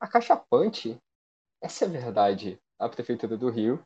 acachapante, 0.00 0.98
essa 1.62 1.84
é 1.84 1.88
a 1.88 1.90
verdade, 1.90 2.58
a 2.78 2.88
prefeitura 2.88 3.36
do 3.36 3.50
Rio. 3.50 3.84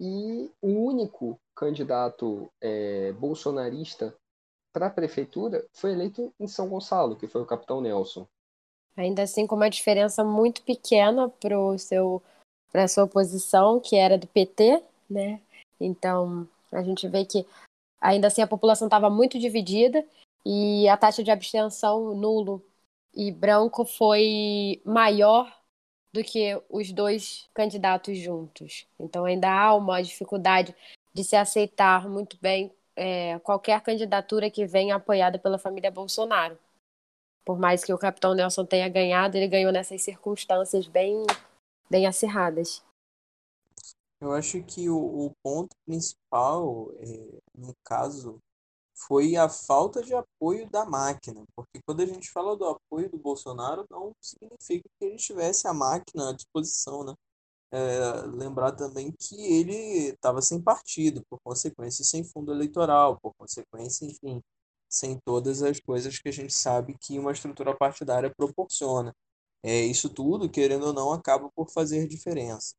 E 0.00 0.50
o 0.60 0.68
único 0.68 1.38
candidato 1.54 2.50
é, 2.60 3.12
bolsonarista 3.12 4.16
para 4.72 4.86
a 4.86 4.90
prefeitura 4.90 5.64
foi 5.72 5.92
eleito 5.92 6.34
em 6.40 6.48
São 6.48 6.68
Gonçalo, 6.68 7.16
que 7.16 7.28
foi 7.28 7.42
o 7.42 7.46
capitão 7.46 7.80
Nelson. 7.80 8.26
Ainda 8.96 9.22
assim, 9.22 9.46
com 9.46 9.56
uma 9.56 9.70
diferença 9.70 10.22
muito 10.22 10.62
pequena 10.62 11.28
para 11.28 11.56
para 12.70 12.88
sua 12.88 13.04
oposição, 13.04 13.78
que 13.80 13.96
era 13.96 14.16
do 14.16 14.26
PT, 14.26 14.82
né? 15.08 15.40
Então, 15.78 16.48
a 16.70 16.82
gente 16.82 17.06
vê 17.08 17.24
que 17.24 17.46
ainda 18.00 18.28
assim 18.28 18.42
a 18.42 18.46
população 18.46 18.86
estava 18.86 19.10
muito 19.10 19.38
dividida 19.38 20.04
e 20.44 20.88
a 20.88 20.96
taxa 20.96 21.22
de 21.22 21.30
abstenção 21.30 22.14
nulo 22.14 22.62
e 23.14 23.30
branco 23.30 23.84
foi 23.84 24.80
maior 24.84 25.54
do 26.12 26.22
que 26.22 26.60
os 26.68 26.92
dois 26.92 27.48
candidatos 27.54 28.18
juntos. 28.18 28.86
Então 28.98 29.24
ainda 29.24 29.50
há 29.50 29.74
uma 29.74 30.02
dificuldade 30.02 30.74
de 31.12 31.24
se 31.24 31.36
aceitar 31.36 32.08
muito 32.08 32.36
bem 32.40 32.72
é, 32.96 33.38
qualquer 33.40 33.80
candidatura 33.80 34.50
que 34.50 34.66
venha 34.66 34.96
apoiada 34.96 35.38
pela 35.38 35.58
família 35.58 35.90
Bolsonaro. 35.90 36.58
Por 37.44 37.58
mais 37.58 37.84
que 37.84 37.92
o 37.92 37.98
capitão 37.98 38.34
Nelson 38.34 38.64
tenha 38.64 38.88
ganhado, 38.88 39.36
ele 39.36 39.48
ganhou 39.48 39.72
nessas 39.72 40.02
circunstâncias 40.02 40.86
bem, 40.86 41.26
bem 41.90 42.06
acirradas. 42.06 42.82
Eu 44.20 44.32
acho 44.32 44.62
que 44.62 44.88
o, 44.88 44.96
o 44.96 45.32
ponto 45.42 45.74
principal, 45.84 46.92
é, 46.98 47.40
no 47.54 47.74
caso, 47.84 48.38
foi 48.94 49.36
a 49.36 49.48
falta 49.48 50.02
de 50.02 50.14
apoio 50.14 50.70
da 50.70 50.84
máquina. 50.84 51.42
Porque 51.56 51.80
quando 51.84 52.02
a 52.02 52.06
gente 52.06 52.30
fala 52.30 52.56
do 52.56 52.66
apoio 52.66 53.10
do 53.10 53.18
Bolsonaro, 53.18 53.84
não 53.90 54.14
significa 54.20 54.88
que 54.98 55.04
ele 55.04 55.16
tivesse 55.16 55.66
a 55.66 55.74
máquina 55.74 56.30
à 56.30 56.32
disposição, 56.32 57.04
né? 57.04 57.14
É, 57.74 58.26
lembrar 58.26 58.72
também 58.72 59.10
que 59.10 59.34
ele 59.34 60.10
estava 60.10 60.42
sem 60.42 60.60
partido, 60.60 61.24
por 61.28 61.40
consequência, 61.42 62.04
sem 62.04 62.22
fundo 62.22 62.52
eleitoral, 62.52 63.18
por 63.18 63.32
consequência, 63.34 64.04
enfim, 64.04 64.42
sem 64.92 65.18
todas 65.24 65.62
as 65.62 65.80
coisas 65.80 66.18
que 66.18 66.28
a 66.28 66.32
gente 66.32 66.52
sabe 66.52 66.96
que 67.00 67.18
uma 67.18 67.32
estrutura 67.32 67.74
partidária 67.76 68.32
proporciona. 68.36 69.14
É, 69.62 69.80
isso 69.82 70.08
tudo, 70.10 70.50
querendo 70.50 70.86
ou 70.86 70.92
não, 70.92 71.12
acaba 71.12 71.50
por 71.54 71.70
fazer 71.70 72.06
diferença. 72.06 72.74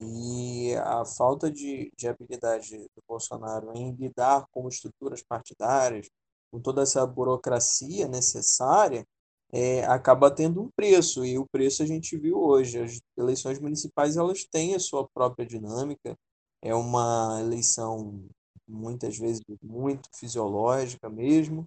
E 0.00 0.74
a 0.76 1.04
falta 1.04 1.50
de, 1.50 1.90
de 1.96 2.08
habilidade 2.08 2.76
do 2.76 3.02
Bolsonaro 3.08 3.72
em 3.74 3.92
lidar 3.94 4.46
com 4.52 4.68
estruturas 4.68 5.22
partidárias, 5.22 6.08
com 6.52 6.60
toda 6.60 6.82
essa 6.82 7.06
burocracia 7.06 8.08
necessária, 8.08 9.06
é, 9.52 9.84
acaba 9.86 10.30
tendo 10.30 10.62
um 10.62 10.70
preço, 10.76 11.24
e 11.24 11.38
o 11.38 11.46
preço 11.46 11.82
a 11.82 11.86
gente 11.86 12.16
viu 12.18 12.38
hoje. 12.38 12.80
As 12.80 13.00
eleições 13.16 13.58
municipais 13.60 14.16
elas 14.16 14.44
têm 14.44 14.74
a 14.74 14.80
sua 14.80 15.08
própria 15.14 15.46
dinâmica, 15.46 16.16
é 16.62 16.74
uma 16.74 17.38
eleição 17.40 18.26
muitas 18.66 19.18
vezes 19.18 19.42
muito 19.62 20.08
fisiológica 20.14 21.08
mesmo, 21.08 21.66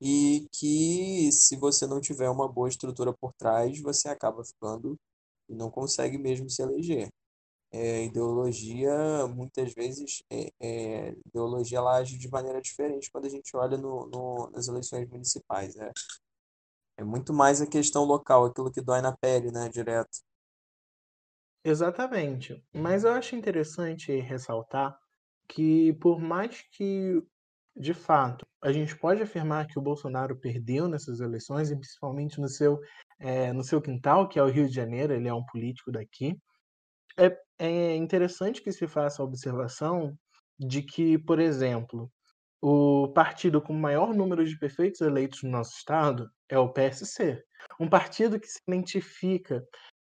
e 0.00 0.46
que 0.52 1.30
se 1.32 1.56
você 1.56 1.86
não 1.86 2.00
tiver 2.00 2.28
uma 2.28 2.48
boa 2.48 2.68
estrutura 2.68 3.12
por 3.12 3.32
trás, 3.34 3.80
você 3.80 4.08
acaba 4.08 4.44
ficando 4.44 4.96
e 5.48 5.54
não 5.54 5.70
consegue 5.70 6.18
mesmo 6.18 6.50
se 6.50 6.62
eleger. 6.62 7.08
É, 7.72 8.04
ideologia, 8.04 9.26
muitas 9.26 9.72
vezes, 9.74 10.22
é, 10.30 10.50
é, 10.60 11.16
ideologia 11.26 11.78
ela 11.78 11.96
age 11.96 12.18
de 12.18 12.30
maneira 12.30 12.60
diferente 12.60 13.10
quando 13.10 13.26
a 13.26 13.30
gente 13.30 13.56
olha 13.56 13.76
no, 13.76 14.06
no, 14.06 14.50
nas 14.50 14.68
eleições 14.68 15.08
municipais. 15.08 15.74
Né? 15.74 15.90
É 16.98 17.04
muito 17.04 17.32
mais 17.32 17.60
a 17.60 17.66
questão 17.66 18.04
local, 18.04 18.46
aquilo 18.46 18.72
que 18.72 18.80
dói 18.80 19.00
na 19.00 19.16
pele, 19.16 19.50
né, 19.50 19.68
direto. 19.68 20.18
Exatamente. 21.64 22.64
Mas 22.72 23.02
eu 23.02 23.10
acho 23.10 23.34
interessante 23.34 24.20
ressaltar 24.20 24.98
que, 25.48 25.92
por 25.94 26.20
mais 26.20 26.62
que, 26.72 27.22
de 27.74 27.94
fato, 27.94 28.44
a 28.62 28.72
gente 28.72 28.96
pode 28.98 29.22
afirmar 29.22 29.66
que 29.66 29.78
o 29.78 29.82
Bolsonaro 29.82 30.36
perdeu 30.36 30.88
nessas 30.88 31.20
eleições, 31.20 31.70
e 31.70 31.76
principalmente 31.76 32.40
no 32.40 32.48
seu, 32.48 32.80
é, 33.20 33.52
no 33.52 33.62
seu 33.62 33.80
quintal, 33.80 34.28
que 34.28 34.38
é 34.38 34.42
o 34.42 34.48
Rio 34.50 34.68
de 34.68 34.74
Janeiro, 34.74 35.12
ele 35.12 35.28
é 35.28 35.34
um 35.34 35.44
político 35.44 35.92
daqui, 35.92 36.36
é, 37.18 37.36
é 37.58 37.96
interessante 37.96 38.62
que 38.62 38.72
se 38.72 38.86
faça 38.86 39.22
a 39.22 39.24
observação 39.24 40.16
de 40.58 40.82
que, 40.82 41.18
por 41.18 41.38
exemplo, 41.38 42.10
o 42.60 43.08
partido 43.08 43.60
com 43.60 43.72
o 43.72 43.78
maior 43.78 44.14
número 44.14 44.44
de 44.44 44.58
prefeitos 44.58 45.00
eleitos 45.00 45.42
no 45.42 45.50
nosso 45.50 45.76
estado 45.76 46.30
é 46.48 46.58
o 46.58 46.72
PSC. 46.72 47.42
Um 47.78 47.88
partido 47.88 48.40
que 48.40 48.46
se 48.46 48.60
identifica 48.66 49.62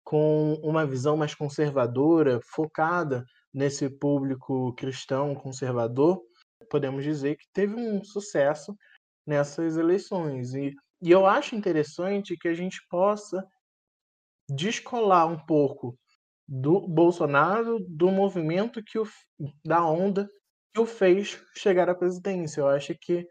com 0.04 0.54
uma 0.64 0.86
visão 0.86 1.18
mais 1.18 1.36
conservadora, 1.36 2.40
focada 2.42 3.26
nesse 3.58 3.90
público 3.90 4.72
cristão 4.74 5.34
conservador, 5.34 6.22
podemos 6.70 7.04
dizer 7.04 7.38
que 7.38 7.48
teve 7.52 7.74
um 7.74 8.04
sucesso 8.04 8.78
nessas 9.26 9.78
eleições. 9.78 10.54
E, 10.54 10.76
e 11.02 11.10
eu 11.10 11.26
acho 11.26 11.56
interessante 11.56 12.38
que 12.38 12.48
a 12.48 12.54
gente 12.54 12.80
possa 12.88 13.44
descolar 14.48 15.26
um 15.26 15.44
pouco 15.44 15.98
do 16.48 16.88
Bolsonaro 16.88 17.80
do 17.90 18.12
movimento 18.12 18.84
que 18.84 19.00
o, 19.00 19.08
da 19.66 19.84
onda 19.84 20.30
que 20.72 20.80
o 20.80 20.86
fez 20.86 21.44
chegar 21.56 21.90
à 21.90 21.96
presidência. 21.96 22.62
Eu 22.62 22.68
acho 22.68 22.94
que 23.02 23.28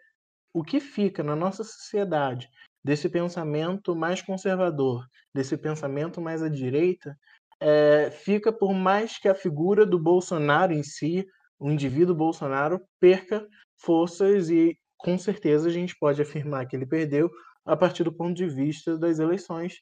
o 0.52 0.64
que 0.64 0.80
fica 0.80 1.22
na 1.22 1.36
nossa 1.36 1.62
sociedade 1.62 2.48
desse 2.84 3.08
pensamento 3.08 3.94
mais 3.94 4.20
conservador, 4.20 5.06
desse 5.32 5.56
pensamento 5.56 6.20
mais 6.20 6.42
à 6.42 6.48
direita, 6.48 7.16
é, 7.60 8.10
fica 8.10 8.52
por 8.52 8.72
mais 8.72 9.18
que 9.18 9.28
a 9.28 9.34
figura 9.34 9.86
do 9.86 9.98
Bolsonaro 9.98 10.72
em 10.72 10.82
si, 10.82 11.26
o 11.58 11.70
indivíduo 11.70 12.14
Bolsonaro, 12.14 12.80
perca 13.00 13.46
forças 13.78 14.50
e 14.50 14.78
com 14.98 15.18
certeza 15.18 15.68
a 15.68 15.72
gente 15.72 15.96
pode 15.98 16.20
afirmar 16.20 16.66
que 16.66 16.76
ele 16.76 16.86
perdeu 16.86 17.30
a 17.64 17.76
partir 17.76 18.04
do 18.04 18.12
ponto 18.12 18.34
de 18.34 18.46
vista 18.46 18.96
das 18.96 19.18
eleições 19.18 19.80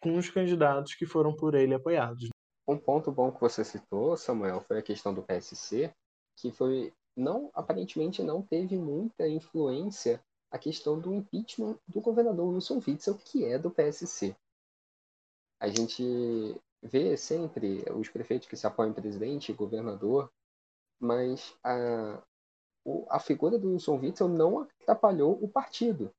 com 0.00 0.16
os 0.16 0.30
candidatos 0.30 0.94
que 0.94 1.06
foram 1.06 1.34
por 1.34 1.54
ele 1.54 1.74
apoiados. 1.74 2.28
Um 2.68 2.76
ponto 2.76 3.12
bom 3.12 3.30
que 3.30 3.40
você 3.40 3.64
citou, 3.64 4.16
Samuel, 4.16 4.60
foi 4.60 4.78
a 4.78 4.82
questão 4.82 5.14
do 5.14 5.22
PSC, 5.22 5.92
que 6.36 6.50
foi 6.50 6.92
não 7.16 7.50
aparentemente 7.54 8.22
não 8.22 8.42
teve 8.42 8.76
muita 8.76 9.26
influência 9.26 10.22
a 10.50 10.58
questão 10.58 10.98
do 10.98 11.14
impeachment 11.14 11.78
do 11.88 12.00
governador 12.00 12.54
Wilson 12.54 12.80
Witzel, 12.86 13.18
que 13.18 13.44
é 13.44 13.58
do 13.58 13.70
PSC. 13.70 14.36
A 15.58 15.68
gente 15.68 16.60
vê 16.86 17.16
sempre 17.16 17.84
os 17.94 18.08
prefeitos 18.08 18.48
que 18.48 18.56
se 18.56 18.66
apoiam 18.66 18.92
presidente 18.92 19.50
e 19.50 19.54
governador, 19.54 20.30
mas 20.98 21.56
a, 21.62 22.22
a 23.10 23.18
figura 23.18 23.58
do 23.58 23.70
Wilson 23.70 23.98
Witzel 23.98 24.28
não 24.28 24.60
atrapalhou 24.60 25.42
o 25.42 25.48
partido. 25.48 26.14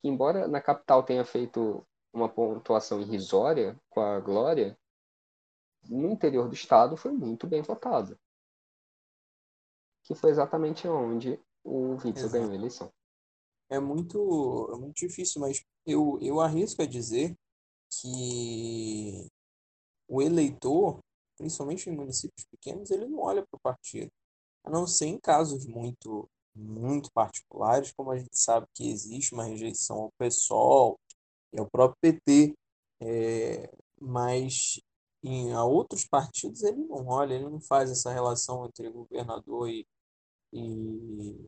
Que, 0.00 0.08
embora 0.08 0.48
na 0.48 0.60
capital 0.60 1.02
tenha 1.02 1.24
feito 1.24 1.86
uma 2.12 2.28
pontuação 2.28 3.00
irrisória 3.00 3.78
com 3.88 4.00
a 4.00 4.18
Glória, 4.20 4.76
no 5.88 6.10
interior 6.10 6.48
do 6.48 6.54
estado 6.54 6.96
foi 6.96 7.12
muito 7.12 7.46
bem 7.46 7.62
votado. 7.62 8.18
Que 10.04 10.14
foi 10.14 10.30
exatamente 10.30 10.88
onde 10.88 11.40
o 11.64 11.92
Witzel 11.92 12.12
Exato. 12.12 12.32
ganhou 12.32 12.50
a 12.50 12.54
eleição. 12.54 12.92
É 13.68 13.78
muito, 13.78 14.70
é 14.74 14.76
muito 14.76 14.96
difícil, 14.96 15.40
mas 15.40 15.64
eu, 15.86 16.18
eu 16.20 16.40
arrisco 16.40 16.82
a 16.82 16.86
dizer 16.86 17.36
que 17.88 19.30
o 20.10 20.20
eleitor, 20.20 20.98
principalmente 21.38 21.88
em 21.88 21.96
municípios 21.96 22.44
pequenos, 22.50 22.90
ele 22.90 23.06
não 23.06 23.20
olha 23.20 23.42
para 23.46 23.56
o 23.56 23.60
partido. 23.60 24.10
A 24.64 24.70
não 24.70 24.86
ser 24.86 25.06
em 25.06 25.20
casos 25.20 25.64
muito, 25.66 26.28
muito 26.54 27.10
particulares, 27.12 27.92
como 27.92 28.10
a 28.10 28.18
gente 28.18 28.36
sabe 28.36 28.66
que 28.74 28.90
existe 28.90 29.32
uma 29.32 29.44
rejeição 29.44 29.98
ao 29.98 30.12
PSOL 30.18 30.98
e 31.52 31.60
ao 31.60 31.70
próprio 31.70 31.96
PT. 32.00 32.54
É, 33.02 33.70
mas 34.00 34.80
em 35.22 35.52
a 35.52 35.64
outros 35.64 36.06
partidos 36.06 36.62
ele 36.62 36.84
não 36.84 37.06
olha, 37.06 37.34
ele 37.34 37.48
não 37.48 37.60
faz 37.60 37.90
essa 37.90 38.12
relação 38.12 38.66
entre 38.66 38.90
governador 38.90 39.68
e, 39.70 39.86
e 40.52 41.46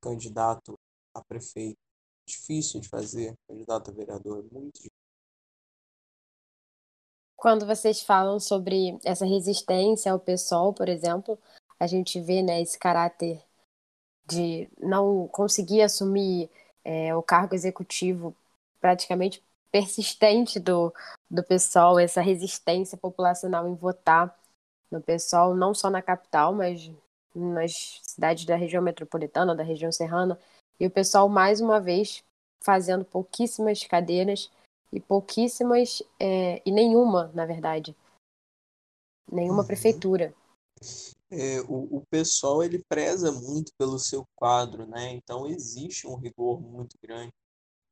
candidato 0.00 0.78
a 1.14 1.24
prefeito. 1.24 1.78
Difícil 2.26 2.80
de 2.80 2.88
fazer, 2.88 3.34
candidato 3.48 3.90
a 3.90 3.94
vereador, 3.94 4.44
muito 4.52 4.74
difícil. 4.74 4.97
Quando 7.38 7.64
vocês 7.64 8.02
falam 8.02 8.40
sobre 8.40 8.98
essa 9.04 9.24
resistência 9.24 10.10
ao 10.10 10.18
PSOL, 10.18 10.74
por 10.74 10.88
exemplo, 10.88 11.38
a 11.78 11.86
gente 11.86 12.20
vê 12.20 12.42
né, 12.42 12.60
esse 12.60 12.76
caráter 12.76 13.40
de 14.26 14.68
não 14.76 15.28
conseguir 15.28 15.82
assumir 15.82 16.50
é, 16.84 17.14
o 17.14 17.22
cargo 17.22 17.54
executivo 17.54 18.34
praticamente 18.80 19.40
persistente 19.70 20.58
do, 20.58 20.92
do 21.30 21.44
PSOL, 21.44 22.00
essa 22.00 22.20
resistência 22.20 22.98
populacional 22.98 23.68
em 23.68 23.74
votar 23.76 24.36
no 24.90 25.00
PSOL, 25.00 25.54
não 25.54 25.72
só 25.72 25.88
na 25.88 26.02
capital, 26.02 26.52
mas 26.52 26.90
nas 27.32 28.00
cidades 28.02 28.46
da 28.46 28.56
região 28.56 28.82
metropolitana, 28.82 29.54
da 29.54 29.62
região 29.62 29.92
serrana, 29.92 30.36
e 30.80 30.88
o 30.88 30.90
pessoal 30.90 31.28
mais 31.28 31.60
uma 31.60 31.80
vez 31.80 32.24
fazendo 32.64 33.04
pouquíssimas 33.04 33.84
cadeiras 33.84 34.50
e 34.92 35.00
pouquíssimas 35.00 36.02
é, 36.18 36.62
e 36.64 36.70
nenhuma, 36.70 37.30
na 37.34 37.44
verdade, 37.44 37.96
nenhuma 39.30 39.62
uhum. 39.62 39.66
prefeitura. 39.66 40.34
É, 41.30 41.60
o, 41.62 41.98
o 41.98 42.02
pessoal 42.10 42.62
ele 42.62 42.82
preza 42.88 43.30
muito 43.32 43.72
pelo 43.76 43.98
seu 43.98 44.24
quadro, 44.34 44.86
né? 44.86 45.12
Então 45.12 45.46
existe 45.46 46.06
um 46.06 46.14
rigor 46.14 46.60
muito 46.60 46.96
grande 47.02 47.32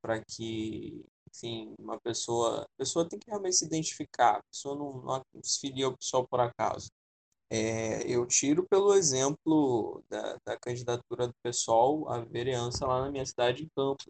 para 0.01 0.23
que 0.25 1.05
enfim, 1.37 1.75
uma 1.79 2.01
pessoa, 2.01 2.63
a 2.63 2.69
pessoa 2.79 3.07
tem 3.07 3.19
que 3.19 3.29
realmente 3.29 3.57
se 3.57 3.67
identificar, 3.67 4.39
a 4.39 4.43
pessoa 4.51 4.75
não, 4.75 5.03
não 5.03 5.23
se 5.43 5.61
filia 5.61 5.87
ao 5.87 5.97
pessoal 5.97 6.27
por 6.27 6.41
acaso. 6.41 6.91
É, 7.51 8.03
eu 8.11 8.27
tiro 8.27 8.67
pelo 8.67 8.95
exemplo 8.95 10.03
da, 10.09 10.37
da 10.45 10.59
candidatura 10.59 11.29
do 11.29 11.35
pessoal 11.43 12.09
à 12.09 12.21
vereança 12.21 12.87
lá 12.87 13.05
na 13.05 13.11
minha 13.11 13.27
cidade, 13.27 13.63
em 13.63 13.69
Campos. 13.77 14.07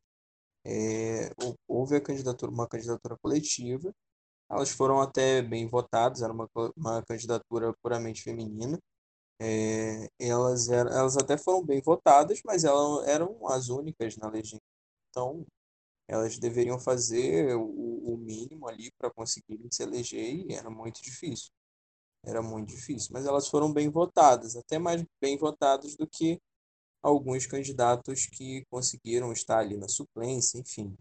É, 0.66 1.30
houve 1.68 1.96
a 1.96 2.00
candidatura, 2.00 2.50
uma 2.52 2.68
candidatura 2.68 3.16
coletiva, 3.18 3.94
elas 4.50 4.70
foram 4.70 5.00
até 5.00 5.42
bem 5.42 5.68
votadas, 5.68 6.22
era 6.22 6.32
uma, 6.32 6.48
uma 6.76 7.02
candidatura 7.04 7.74
puramente 7.82 8.22
feminina. 8.22 8.78
É, 9.40 10.08
elas, 10.20 10.68
eram, 10.70 10.90
elas 10.92 11.16
até 11.16 11.36
foram 11.38 11.64
bem 11.64 11.80
votadas, 11.82 12.40
mas 12.44 12.64
elas 12.64 13.06
eram 13.08 13.38
as 13.48 13.68
únicas 13.68 14.16
na 14.18 14.28
legenda. 14.30 14.62
Então, 15.10 15.46
elas 16.08 16.38
deveriam 16.38 16.78
fazer 16.80 17.54
o, 17.56 18.14
o 18.14 18.16
mínimo 18.18 18.68
ali 18.68 18.90
para 18.98 19.10
conseguirem 19.10 19.68
se 19.70 19.82
eleger 19.82 20.46
e 20.50 20.54
era 20.54 20.70
muito 20.70 21.02
difícil. 21.02 21.50
Era 22.24 22.42
muito 22.42 22.68
difícil, 22.70 23.10
mas 23.12 23.26
elas 23.26 23.48
foram 23.48 23.72
bem 23.72 23.88
votadas, 23.90 24.56
até 24.56 24.78
mais 24.78 25.04
bem 25.20 25.38
votadas 25.38 25.96
do 25.96 26.06
que 26.06 26.40
alguns 27.06 27.46
candidatos 27.46 28.26
que 28.26 28.64
conseguiram 28.68 29.32
estar 29.32 29.58
ali 29.58 29.76
na 29.76 29.88
suplência, 29.88 30.58
enfim, 30.58 30.96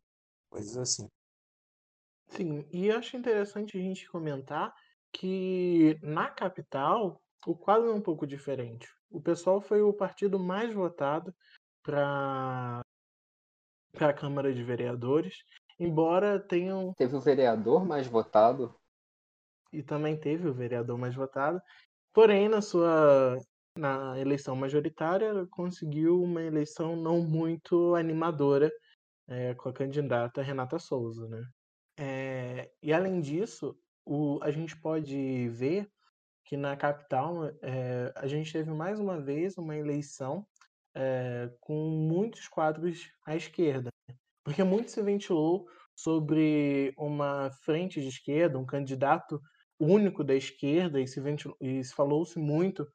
coisas 0.50 0.78
assim. 0.78 1.10
Sim, 2.28 2.66
e 2.72 2.92
acho 2.92 3.18
interessante 3.18 3.78
a 3.78 3.82
gente 3.82 4.08
comentar 4.10 4.74
que 5.12 5.98
na 6.04 6.30
capital 6.30 7.20
o 7.48 7.56
quadro 7.56 7.90
é 7.90 7.94
um 7.94 8.02
pouco 8.02 8.28
diferente. 8.28 8.88
O 9.10 9.20
pessoal 9.20 9.60
foi 9.60 9.82
o 9.82 9.94
partido 9.94 10.40
mais 10.40 10.74
votado 10.74 11.34
para 11.82 12.82
para 13.92 14.10
a 14.10 14.14
Câmara 14.14 14.54
de 14.54 14.62
Vereadores, 14.62 15.44
embora 15.80 16.38
tenham. 16.38 16.94
Teve 16.96 17.16
o 17.16 17.22
vereador 17.22 17.86
mais 17.86 18.06
votado. 18.06 18.76
E 19.72 19.82
também 19.82 20.20
teve 20.20 20.50
o 20.50 20.54
vereador 20.54 20.98
mais 20.98 21.16
votado. 21.16 21.62
Porém, 22.14 22.50
na 22.50 22.62
sua 22.62 23.40
na 23.78 24.18
eleição 24.20 24.56
majoritária, 24.56 25.46
conseguiu 25.52 26.22
uma 26.22 26.42
eleição 26.42 26.96
não 26.96 27.22
muito 27.22 27.94
animadora 27.96 28.72
é, 29.28 29.54
com 29.56 29.70
a 29.70 29.74
candidata 29.74 30.42
Renata 30.42 30.80
Souza. 30.80 31.28
Né? 31.28 31.44
É, 32.00 32.72
e 32.82 32.94
além 32.94 33.20
disso, 33.20 33.78
o, 34.06 34.40
a 34.42 34.50
gente 34.50 34.80
pode 34.80 35.50
ver 35.50 35.90
que 36.46 36.56
na 36.56 36.78
capital 36.78 37.46
é, 37.62 38.14
a 38.16 38.28
gente 38.28 38.54
teve 38.54 38.72
mais 38.72 39.00
uma 39.00 39.20
vez 39.20 39.58
uma 39.58 39.76
eleição 39.76 40.46
com 41.60 41.90
muitos 41.90 42.48
quadros 42.48 43.12
à 43.26 43.36
esquerda, 43.36 43.90
né? 44.08 44.16
porque 44.46 44.64
muito 44.64 44.92
se 44.92 45.02
ventilou 45.02 45.68
sobre 45.94 46.94
uma 46.98 47.52
frente 47.66 48.00
de 48.00 48.08
esquerda, 48.08 48.58
um 48.58 48.66
candidato 48.66 49.42
único 49.78 50.24
da 50.24 50.34
esquerda, 50.34 51.02
e 51.02 51.06
se, 51.06 51.22
e 51.60 51.84
se 51.84 51.94
falou-se 51.94 52.40
muito 52.40 52.88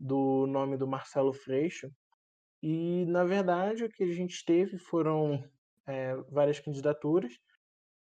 do 0.00 0.46
nome 0.46 0.78
do 0.78 0.88
Marcelo 0.88 1.34
Freixo. 1.34 1.92
E, 2.62 3.04
na 3.06 3.24
verdade, 3.24 3.84
o 3.84 3.88
que 3.88 4.02
a 4.02 4.14
gente 4.14 4.44
teve 4.44 4.76
foram 4.78 5.44
é, 5.86 6.16
várias 6.30 6.58
candidaturas, 6.58 7.38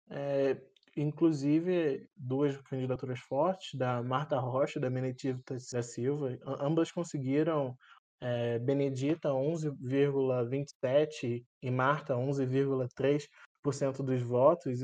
é, 0.09 0.57
inclusive 0.97 2.09
duas 2.15 2.57
candidaturas 2.63 3.19
fortes, 3.19 3.75
da 3.75 4.01
Marta 4.01 4.39
Rocha 4.39 4.79
e 4.79 4.81
da 4.81 4.89
Benedita 4.89 5.55
da 5.71 5.83
Silva. 5.83 6.39
Ambas 6.59 6.91
conseguiram 6.91 7.77
é, 8.19 8.57
Benedita 8.59 9.29
11,27% 9.29 11.45
e 11.61 11.71
Marta 11.71 12.15
11,3% 12.15 14.03
dos 14.03 14.21
votos, 14.21 14.79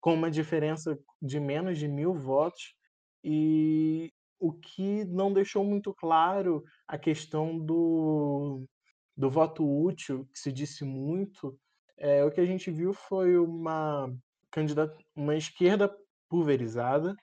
com 0.00 0.14
uma 0.14 0.30
diferença 0.30 0.98
de 1.20 1.40
menos 1.40 1.78
de 1.78 1.88
mil 1.88 2.14
votos, 2.14 2.74
e 3.22 4.10
o 4.40 4.52
que 4.52 5.04
não 5.04 5.32
deixou 5.32 5.62
muito 5.64 5.94
claro 5.94 6.64
a 6.88 6.98
questão 6.98 7.58
do, 7.58 8.66
do 9.16 9.30
voto 9.30 9.64
útil, 9.64 10.26
que 10.32 10.38
se 10.38 10.50
disse 10.50 10.84
muito, 10.84 11.56
é, 11.98 12.24
o 12.24 12.30
que 12.30 12.40
a 12.40 12.46
gente 12.46 12.70
viu 12.70 12.94
foi 12.94 13.36
uma, 13.36 14.10
candidata, 14.50 14.96
uma 15.14 15.36
esquerda 15.36 15.94
pulverizada, 16.28 17.14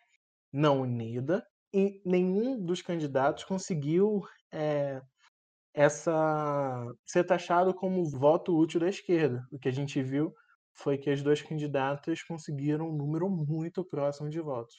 não 0.53 0.82
unida, 0.82 1.45
e 1.73 2.01
nenhum 2.06 2.63
dos 2.63 2.82
candidatos 2.82 3.43
conseguiu 3.43 4.21
é, 4.53 5.01
essa 5.73 6.86
ser 7.06 7.23
taxado 7.23 7.73
como 7.73 8.10
voto 8.10 8.58
útil 8.58 8.80
da 8.80 8.89
esquerda. 8.89 9.45
O 9.51 9.60
que 9.60 9.67
a 9.67 9.73
gente 9.73 10.01
viu 10.01 10.34
foi 10.73 10.97
que 10.97 11.10
as 11.10 11.21
duas 11.21 11.41
candidatas 11.41 12.23
conseguiram 12.23 12.89
um 12.89 12.95
número 12.95 13.30
muito 13.30 13.84
próximo 13.84 14.30
de 14.30 14.39
votos. 14.39 14.75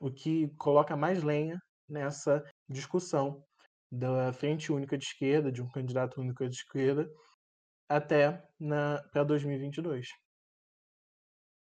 O 0.00 0.10
que 0.10 0.48
coloca 0.56 0.96
mais 0.96 1.22
lenha 1.22 1.60
nessa 1.88 2.42
discussão 2.68 3.44
da 3.92 4.32
frente 4.32 4.72
única 4.72 4.96
de 4.96 5.04
esquerda, 5.04 5.52
de 5.52 5.62
um 5.62 5.68
candidato 5.68 6.20
único 6.20 6.48
de 6.48 6.56
esquerda, 6.56 7.08
até 7.88 8.42
para 9.12 9.24
2022. 9.24 10.08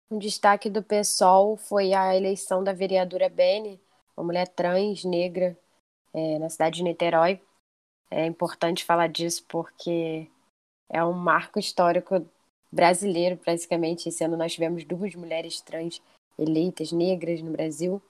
Um 0.10 0.18
destaque 0.18 0.70
do 0.70 0.82
PSOL 0.82 1.58
foi 1.58 1.94
a 1.94 2.16
eleição 2.16 2.64
da 2.64 2.74
vereadora 2.74 3.28
Bene, 3.28 3.82
uma 4.16 4.26
mulher 4.26 4.48
trans, 4.48 5.04
negra, 5.04 5.58
é, 6.14 6.40
na 6.40 6.50
cidade 6.50 6.78
de 6.78 6.84
Niterói. 6.84 7.42
É 8.10 8.26
importante 8.26 8.86
falar 8.86 9.08
disso 9.08 9.44
porque 9.48 10.30
é 10.90 11.04
um 11.04 11.12
marco 11.12 11.60
histórico 11.60 12.26
brasileiro, 12.72 13.36
praticamente. 13.38 14.08
Esse 14.08 14.24
ano 14.24 14.38
nós 14.38 14.54
tivemos 14.54 14.86
duas 14.86 15.14
mulheres 15.16 15.60
trans 15.60 16.02
eleitas, 16.38 16.92
negras, 16.92 17.42
no 17.42 17.52
Brasil. 17.52 18.02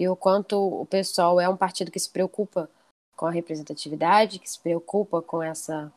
E 0.00 0.08
o 0.08 0.16
quanto 0.16 0.56
o 0.56 0.86
pessoal 0.86 1.38
é 1.38 1.46
um 1.46 1.58
partido 1.58 1.90
que 1.90 2.00
se 2.00 2.08
preocupa 2.08 2.70
com 3.14 3.26
a 3.26 3.30
representatividade, 3.30 4.38
que 4.38 4.48
se 4.48 4.58
preocupa 4.58 5.20
com 5.20 5.42
essa. 5.42 5.92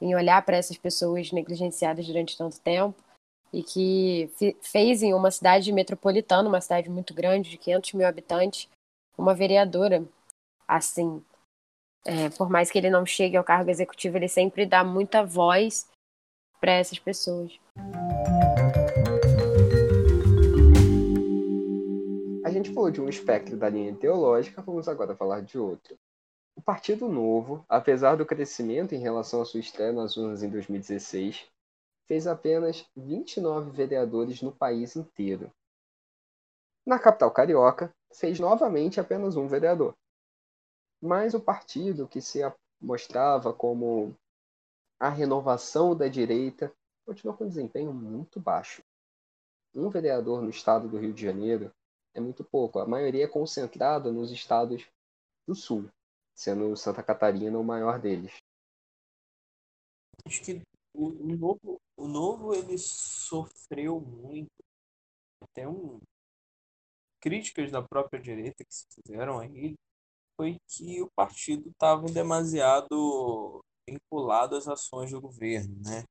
em 0.00 0.12
olhar 0.16 0.44
para 0.44 0.56
essas 0.56 0.76
pessoas 0.76 1.30
negligenciadas 1.30 2.04
durante 2.04 2.36
tanto 2.36 2.58
tempo 2.60 3.00
e 3.52 3.62
que 3.62 4.28
fez 4.60 5.04
em 5.04 5.14
uma 5.14 5.30
cidade 5.30 5.70
metropolitana, 5.70 6.48
uma 6.48 6.60
cidade 6.60 6.90
muito 6.90 7.14
grande, 7.14 7.50
de 7.50 7.58
500 7.58 7.92
mil 7.92 8.08
habitantes, 8.08 8.68
uma 9.16 9.32
vereadora 9.32 10.04
assim, 10.66 11.24
é, 12.04 12.28
por 12.30 12.50
mais 12.50 12.72
que 12.72 12.78
ele 12.78 12.90
não 12.90 13.06
chegue 13.06 13.36
ao 13.36 13.44
cargo 13.44 13.70
executivo, 13.70 14.16
ele 14.16 14.28
sempre 14.28 14.66
dá 14.66 14.82
muita 14.82 15.24
voz 15.24 15.88
para 16.58 16.72
essas 16.72 16.98
pessoas. 16.98 17.56
Gente 22.52 22.72
falou 22.72 22.90
de 22.90 23.00
um 23.00 23.08
espectro 23.08 23.56
da 23.56 23.68
linha 23.68 23.94
teológica, 23.94 24.62
vamos 24.62 24.88
agora 24.88 25.16
falar 25.16 25.42
de 25.42 25.58
outro. 25.58 25.98
O 26.54 26.62
Partido 26.62 27.08
Novo, 27.08 27.64
apesar 27.68 28.16
do 28.16 28.26
crescimento 28.26 28.94
em 28.94 28.98
relação 28.98 29.40
à 29.40 29.44
sua 29.44 29.60
estreia 29.60 29.92
nas 29.92 30.16
urnas 30.16 30.42
em 30.42 30.50
2016, 30.50 31.46
fez 32.06 32.26
apenas 32.26 32.86
29 32.94 33.70
vereadores 33.70 34.42
no 34.42 34.52
país 34.52 34.96
inteiro. 34.96 35.50
Na 36.84 36.98
capital 36.98 37.30
carioca, 37.30 37.94
fez 38.12 38.38
novamente 38.38 39.00
apenas 39.00 39.36
um 39.36 39.46
vereador. 39.46 39.94
Mas 41.00 41.32
o 41.32 41.40
partido 41.40 42.06
que 42.06 42.20
se 42.20 42.40
mostrava 42.80 43.52
como 43.52 44.14
a 45.00 45.08
renovação 45.08 45.96
da 45.96 46.06
direita 46.06 46.72
continua 47.06 47.34
com 47.34 47.44
um 47.44 47.48
desempenho 47.48 47.92
muito 47.92 48.38
baixo. 48.38 48.82
Um 49.74 49.88
vereador 49.88 50.42
no 50.42 50.50
estado 50.50 50.88
do 50.88 50.98
Rio 50.98 51.12
de 51.12 51.22
Janeiro 51.22 51.72
é 52.14 52.20
muito 52.20 52.44
pouco. 52.44 52.78
A 52.78 52.86
maioria 52.86 53.24
é 53.24 53.28
concentrada 53.28 54.12
nos 54.12 54.30
estados 54.30 54.86
do 55.46 55.54
sul, 55.54 55.88
sendo 56.34 56.76
Santa 56.76 57.02
Catarina 57.02 57.58
o 57.58 57.64
maior 57.64 58.00
deles. 58.00 58.32
Acho 60.26 60.42
que 60.42 60.62
o, 60.94 61.10
novo, 61.10 61.80
o 61.96 62.06
novo 62.06 62.54
ele 62.54 62.78
sofreu 62.78 64.00
muito. 64.00 64.50
Até 65.42 65.66
um 65.66 65.98
críticas 67.20 67.70
da 67.70 67.80
própria 67.80 68.20
direita 68.20 68.64
que 68.64 68.74
se 68.74 68.84
fizeram 68.94 69.38
a 69.38 69.46
ele 69.46 69.74
foi 70.36 70.58
que 70.66 71.00
o 71.00 71.10
partido 71.14 71.70
estava 71.70 72.06
demasiado 72.06 73.60
vinculado 73.88 74.56
às 74.56 74.66
ações 74.66 75.10
do 75.10 75.20
governo, 75.20 75.74
né? 75.84 76.04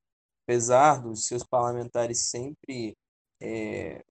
Apesar 0.44 1.02
dos 1.02 1.26
seus 1.26 1.44
parlamentares 1.44 2.20
sempre 2.20 2.96
é, 3.42 4.04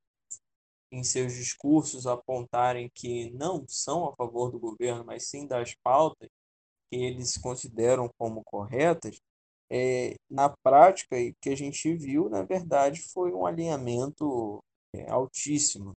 em 0.92 1.04
seus 1.04 1.34
discursos 1.34 2.06
apontarem 2.06 2.90
que 2.94 3.30
não 3.30 3.64
são 3.68 4.08
a 4.08 4.16
favor 4.16 4.50
do 4.50 4.58
governo, 4.58 5.04
mas 5.04 5.28
sim 5.28 5.46
das 5.46 5.74
pautas 5.82 6.28
que 6.90 6.96
eles 6.96 7.36
consideram 7.38 8.10
como 8.18 8.42
corretas, 8.44 9.20
é, 9.70 10.16
na 10.28 10.48
prática, 10.64 11.16
o 11.16 11.34
que 11.40 11.50
a 11.50 11.56
gente 11.56 11.94
viu, 11.94 12.28
na 12.28 12.42
verdade, 12.42 13.00
foi 13.12 13.32
um 13.32 13.46
alinhamento 13.46 14.60
é, 14.94 15.08
altíssimo. 15.10 15.92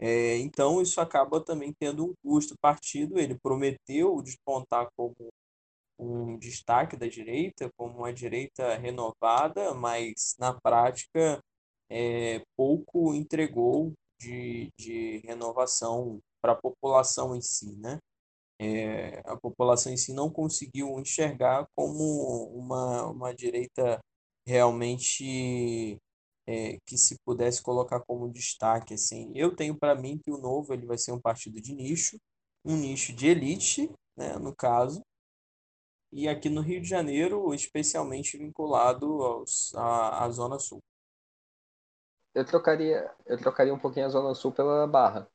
É, 0.00 0.38
então, 0.38 0.80
isso 0.82 1.00
acaba 1.00 1.44
também 1.44 1.72
tendo 1.78 2.06
um 2.06 2.14
custo. 2.22 2.54
O 2.54 2.58
partido 2.60 3.18
ele 3.18 3.38
prometeu 3.40 4.22
despontar 4.22 4.88
como 4.96 5.14
um 5.98 6.38
destaque 6.38 6.96
da 6.96 7.06
direita, 7.06 7.70
como 7.76 7.98
uma 7.98 8.12
direita 8.12 8.76
renovada, 8.76 9.74
mas 9.74 10.34
na 10.38 10.54
prática 10.60 11.40
é, 11.90 12.42
pouco 12.56 13.14
entregou 13.14 13.92
de, 14.22 14.70
de 14.78 15.18
renovação 15.18 16.20
para 16.40 16.52
a 16.52 16.56
população 16.56 17.34
em 17.34 17.40
si, 17.40 17.76
né? 17.76 17.98
É, 18.60 19.20
a 19.24 19.36
população 19.36 19.92
em 19.92 19.96
si 19.96 20.12
não 20.12 20.30
conseguiu 20.30 20.98
enxergar 21.00 21.66
como 21.74 22.44
uma, 22.54 23.06
uma 23.08 23.34
direita 23.34 24.00
realmente 24.46 25.98
é, 26.46 26.78
que 26.86 26.96
se 26.96 27.16
pudesse 27.24 27.62
colocar 27.62 28.00
como 28.00 28.32
destaque 28.32 28.94
assim 28.94 29.32
eu 29.34 29.54
tenho 29.54 29.76
para 29.76 29.94
mim 29.94 30.18
que 30.18 30.30
o 30.30 30.38
novo 30.38 30.72
ele 30.72 30.86
vai 30.86 30.98
ser 30.98 31.12
um 31.12 31.20
partido 31.20 31.60
de 31.60 31.74
nicho 31.74 32.16
um 32.64 32.76
nicho 32.76 33.12
de 33.12 33.28
elite 33.28 33.90
né, 34.16 34.36
no 34.38 34.54
caso 34.54 35.02
e 36.12 36.28
aqui 36.28 36.48
no 36.48 36.60
Rio 36.60 36.80
de 36.80 36.88
Janeiro 36.88 37.52
especialmente 37.54 38.36
vinculado 38.36 39.06
aos, 39.22 39.74
à, 39.74 40.24
à 40.24 40.30
zona 40.30 40.58
sul 40.58 40.80
eu 42.34 42.44
trocaria, 42.44 43.10
eu 43.26 43.38
trocaria 43.38 43.74
um 43.74 43.78
pouquinho 43.78 44.06
a 44.06 44.10
Zona 44.10 44.34
Sul 44.34 44.52
pela 44.52 44.86
Barra. 44.86 45.28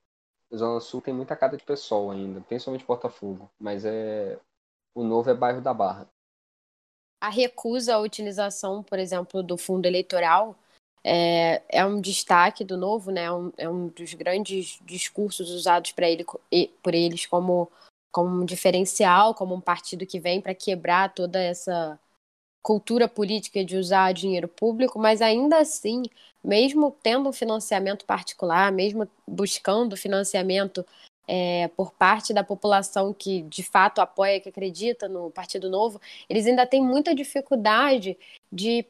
A 0.51 0.57
Zona 0.57 0.79
Sul 0.79 1.01
tem 1.01 1.13
muita 1.13 1.35
cara 1.35 1.57
de 1.57 1.63
pessoal 1.63 2.11
ainda, 2.11 2.41
principalmente 2.41 2.85
Botafogo, 2.85 3.49
mas 3.59 3.85
é 3.85 4.39
o 4.95 5.03
novo 5.03 5.29
é 5.29 5.33
bairro 5.33 5.61
da 5.61 5.73
Barra. 5.73 6.09
A 7.21 7.29
recusa 7.29 7.95
à 7.95 7.99
utilização, 7.99 8.83
por 8.83 8.97
exemplo, 8.97 9.43
do 9.43 9.57
fundo 9.57 9.85
eleitoral 9.85 10.55
é, 11.03 11.61
é 11.69 11.85
um 11.85 12.01
destaque 12.01 12.63
do 12.63 12.77
novo, 12.77 13.11
né? 13.11 13.23
É 13.23 13.31
um, 13.31 13.53
é 13.57 13.69
um 13.69 13.87
dos 13.87 14.13
grandes 14.13 14.79
discursos 14.83 15.49
usados 15.51 15.91
para 15.91 16.09
ele, 16.09 16.25
por 16.81 16.93
eles 16.93 17.25
como, 17.25 17.71
como 18.11 18.41
um 18.41 18.45
diferencial, 18.45 19.33
como 19.33 19.55
um 19.55 19.61
partido 19.61 20.05
que 20.05 20.19
vem 20.19 20.41
para 20.41 20.53
quebrar 20.53 21.13
toda 21.13 21.41
essa 21.41 21.99
cultura 22.67 23.07
política 23.07 23.63
de 23.63 23.77
usar 23.77 24.11
dinheiro 24.11 24.45
público, 24.45 24.99
mas 24.99 25.21
ainda 25.21 25.57
assim 25.57 26.03
mesmo 26.43 26.93
tendo 27.01 27.29
um 27.29 27.31
financiamento 27.31 28.03
particular, 28.03 28.73
mesmo 28.73 29.07
buscando 29.25 29.95
financiamento 29.95 30.85
é, 31.25 31.69
por 31.77 31.93
parte 31.93 32.33
da 32.33 32.43
população 32.43 33.13
que 33.13 33.43
de 33.43 33.63
fato 33.63 34.01
apoia, 34.01 34.41
que 34.41 34.49
acredita 34.49 35.07
no 35.07 35.31
Partido 35.31 35.69
Novo, 35.69 36.01
eles 36.29 36.45
ainda 36.45 36.67
têm 36.67 36.81
muita 36.83 37.15
dificuldade 37.15 38.17
de, 38.51 38.85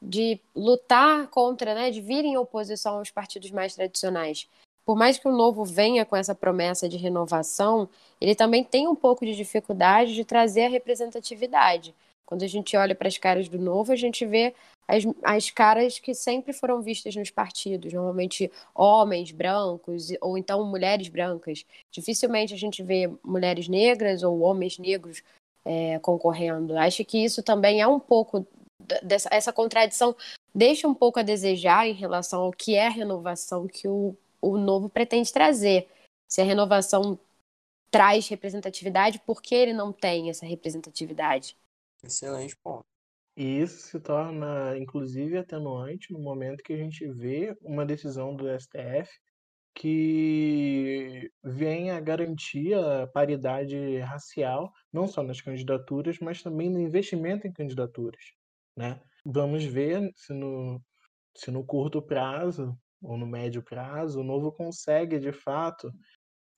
de 0.00 0.40
lutar 0.56 1.28
contra, 1.28 1.74
né, 1.74 1.90
de 1.90 2.00
vir 2.00 2.24
em 2.24 2.38
oposição 2.38 2.96
aos 2.96 3.10
partidos 3.10 3.50
mais 3.50 3.74
tradicionais. 3.74 4.48
Por 4.86 4.96
mais 4.96 5.18
que 5.18 5.28
o 5.28 5.36
Novo 5.36 5.66
venha 5.66 6.06
com 6.06 6.16
essa 6.16 6.34
promessa 6.34 6.88
de 6.88 6.96
renovação, 6.96 7.90
ele 8.18 8.34
também 8.34 8.64
tem 8.64 8.88
um 8.88 8.96
pouco 8.96 9.26
de 9.26 9.36
dificuldade 9.36 10.14
de 10.14 10.24
trazer 10.24 10.64
a 10.64 10.70
representatividade. 10.70 11.94
Quando 12.28 12.42
a 12.42 12.46
gente 12.46 12.76
olha 12.76 12.94
para 12.94 13.08
as 13.08 13.16
caras 13.16 13.48
do 13.48 13.58
Novo, 13.58 13.90
a 13.90 13.96
gente 13.96 14.26
vê 14.26 14.54
as, 14.86 15.02
as 15.24 15.50
caras 15.50 15.98
que 15.98 16.12
sempre 16.12 16.52
foram 16.52 16.82
vistas 16.82 17.16
nos 17.16 17.30
partidos, 17.30 17.90
normalmente 17.90 18.52
homens 18.74 19.30
brancos 19.30 20.08
ou 20.20 20.36
então 20.36 20.62
mulheres 20.62 21.08
brancas. 21.08 21.64
Dificilmente 21.90 22.52
a 22.52 22.56
gente 22.58 22.82
vê 22.82 23.10
mulheres 23.24 23.66
negras 23.66 24.22
ou 24.22 24.40
homens 24.40 24.76
negros 24.76 25.22
é, 25.64 25.98
concorrendo. 26.00 26.76
Acho 26.76 27.02
que 27.02 27.16
isso 27.16 27.42
também 27.42 27.80
é 27.80 27.86
um 27.86 27.98
pouco 27.98 28.46
dessa 29.02 29.30
essa 29.32 29.50
contradição 29.50 30.14
deixa 30.54 30.86
um 30.86 30.94
pouco 30.94 31.18
a 31.18 31.22
desejar 31.22 31.88
em 31.88 31.94
relação 31.94 32.42
ao 32.42 32.52
que 32.52 32.74
é 32.74 32.88
a 32.88 32.90
renovação 32.90 33.66
que 33.66 33.88
o, 33.88 34.14
o 34.38 34.58
novo 34.58 34.90
pretende 34.90 35.32
trazer. 35.32 35.88
Se 36.28 36.42
a 36.42 36.44
renovação 36.44 37.18
traz 37.90 38.28
representatividade, 38.28 39.18
por 39.20 39.40
que 39.40 39.54
ele 39.54 39.72
não 39.72 39.94
tem 39.94 40.28
essa 40.28 40.44
representatividade? 40.44 41.56
Excelente 42.02 42.56
ponto. 42.62 42.86
E 43.36 43.60
isso 43.60 43.86
se 43.86 44.00
torna, 44.00 44.76
inclusive, 44.76 45.38
atenuante 45.38 46.12
no 46.12 46.18
momento 46.18 46.62
que 46.62 46.72
a 46.72 46.76
gente 46.76 47.06
vê 47.12 47.56
uma 47.62 47.86
decisão 47.86 48.34
do 48.34 48.48
STF 48.48 49.08
que 49.74 51.30
vem 51.44 51.92
a 51.92 52.00
garantir 52.00 52.74
a 52.74 53.06
paridade 53.06 53.98
racial, 53.98 54.72
não 54.92 55.06
só 55.06 55.22
nas 55.22 55.40
candidaturas, 55.40 56.18
mas 56.18 56.42
também 56.42 56.68
no 56.68 56.80
investimento 56.80 57.46
em 57.46 57.52
candidaturas. 57.52 58.20
Né? 58.76 59.00
Vamos 59.24 59.64
ver 59.64 60.10
se 60.16 60.32
no, 60.32 60.82
se 61.36 61.52
no 61.52 61.64
curto 61.64 62.02
prazo 62.02 62.76
ou 63.00 63.16
no 63.16 63.26
médio 63.26 63.62
prazo 63.62 64.20
o 64.20 64.24
Novo 64.24 64.50
consegue, 64.50 65.20
de 65.20 65.30
fato, 65.30 65.92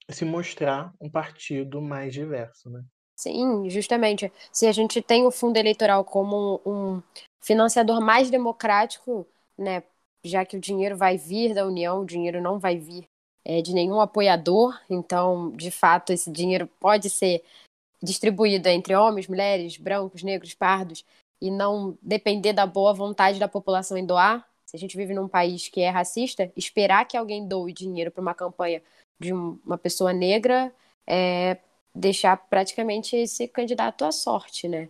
se 0.09 0.24
mostrar 0.24 0.90
um 0.98 1.11
partido 1.11 1.83
mais 1.83 2.14
diverso. 2.14 2.70
Né? 2.70 2.83
Sim, 3.20 3.68
justamente. 3.68 4.33
Se 4.50 4.66
a 4.66 4.72
gente 4.72 5.02
tem 5.02 5.26
o 5.26 5.30
fundo 5.30 5.59
eleitoral 5.59 6.02
como 6.06 6.59
um 6.64 7.02
financiador 7.38 8.00
mais 8.00 8.30
democrático, 8.30 9.26
né, 9.59 9.83
já 10.24 10.42
que 10.46 10.56
o 10.56 10.61
dinheiro 10.61 10.96
vai 10.96 11.18
vir 11.18 11.52
da 11.52 11.66
União, 11.66 12.00
o 12.00 12.06
dinheiro 12.06 12.40
não 12.40 12.59
vai 12.59 12.78
vir 12.78 13.04
é, 13.44 13.61
de 13.61 13.74
nenhum 13.74 14.00
apoiador, 14.00 14.74
então, 14.88 15.50
de 15.50 15.70
fato, 15.70 16.14
esse 16.14 16.30
dinheiro 16.30 16.66
pode 16.80 17.11
ser 17.11 17.44
distribuído 18.02 18.70
entre 18.70 18.94
homens, 18.96 19.28
mulheres, 19.28 19.76
brancos, 19.76 20.22
negros, 20.22 20.54
pardos, 20.54 21.04
e 21.42 21.50
não 21.50 21.98
depender 22.00 22.54
da 22.54 22.64
boa 22.64 22.94
vontade 22.94 23.38
da 23.38 23.48
população 23.48 23.98
em 23.98 24.06
doar. 24.06 24.48
Se 24.64 24.76
a 24.76 24.78
gente 24.78 24.96
vive 24.96 25.12
num 25.12 25.28
país 25.28 25.68
que 25.68 25.83
é 25.83 25.90
racista, 25.90 26.50
esperar 26.56 27.04
que 27.04 27.18
alguém 27.18 27.46
doe 27.46 27.70
dinheiro 27.70 28.11
para 28.11 28.22
uma 28.22 28.35
campanha 28.35 28.83
de 29.20 29.35
uma 29.35 29.76
pessoa 29.76 30.11
negra 30.11 30.72
é, 31.06 31.59
deixar 31.94 32.37
praticamente 32.37 33.16
esse 33.16 33.48
candidato 33.48 34.05
à 34.05 34.12
sorte, 34.12 34.68
né? 34.68 34.88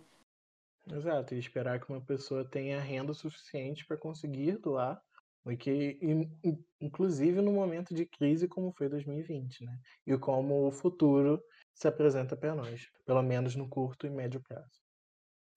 Exato, 0.89 1.35
e 1.35 1.39
esperar 1.39 1.79
que 1.79 1.89
uma 1.89 2.01
pessoa 2.01 2.43
tenha 2.43 2.79
renda 2.79 3.13
suficiente 3.13 3.85
para 3.85 3.97
conseguir 3.97 4.57
doar, 4.57 5.01
e 5.47 5.57
que, 5.57 5.97
inclusive 6.79 7.41
no 7.41 7.51
momento 7.51 7.93
de 7.93 8.05
crise 8.05 8.47
como 8.47 8.71
foi 8.71 8.89
2020, 8.89 9.65
né? 9.65 9.79
E 10.05 10.17
como 10.17 10.67
o 10.67 10.71
futuro 10.71 11.41
se 11.73 11.87
apresenta 11.87 12.35
para 12.35 12.53
nós, 12.53 12.87
pelo 13.05 13.21
menos 13.23 13.55
no 13.55 13.67
curto 13.67 14.05
e 14.05 14.09
médio 14.09 14.41
prazo. 14.41 14.79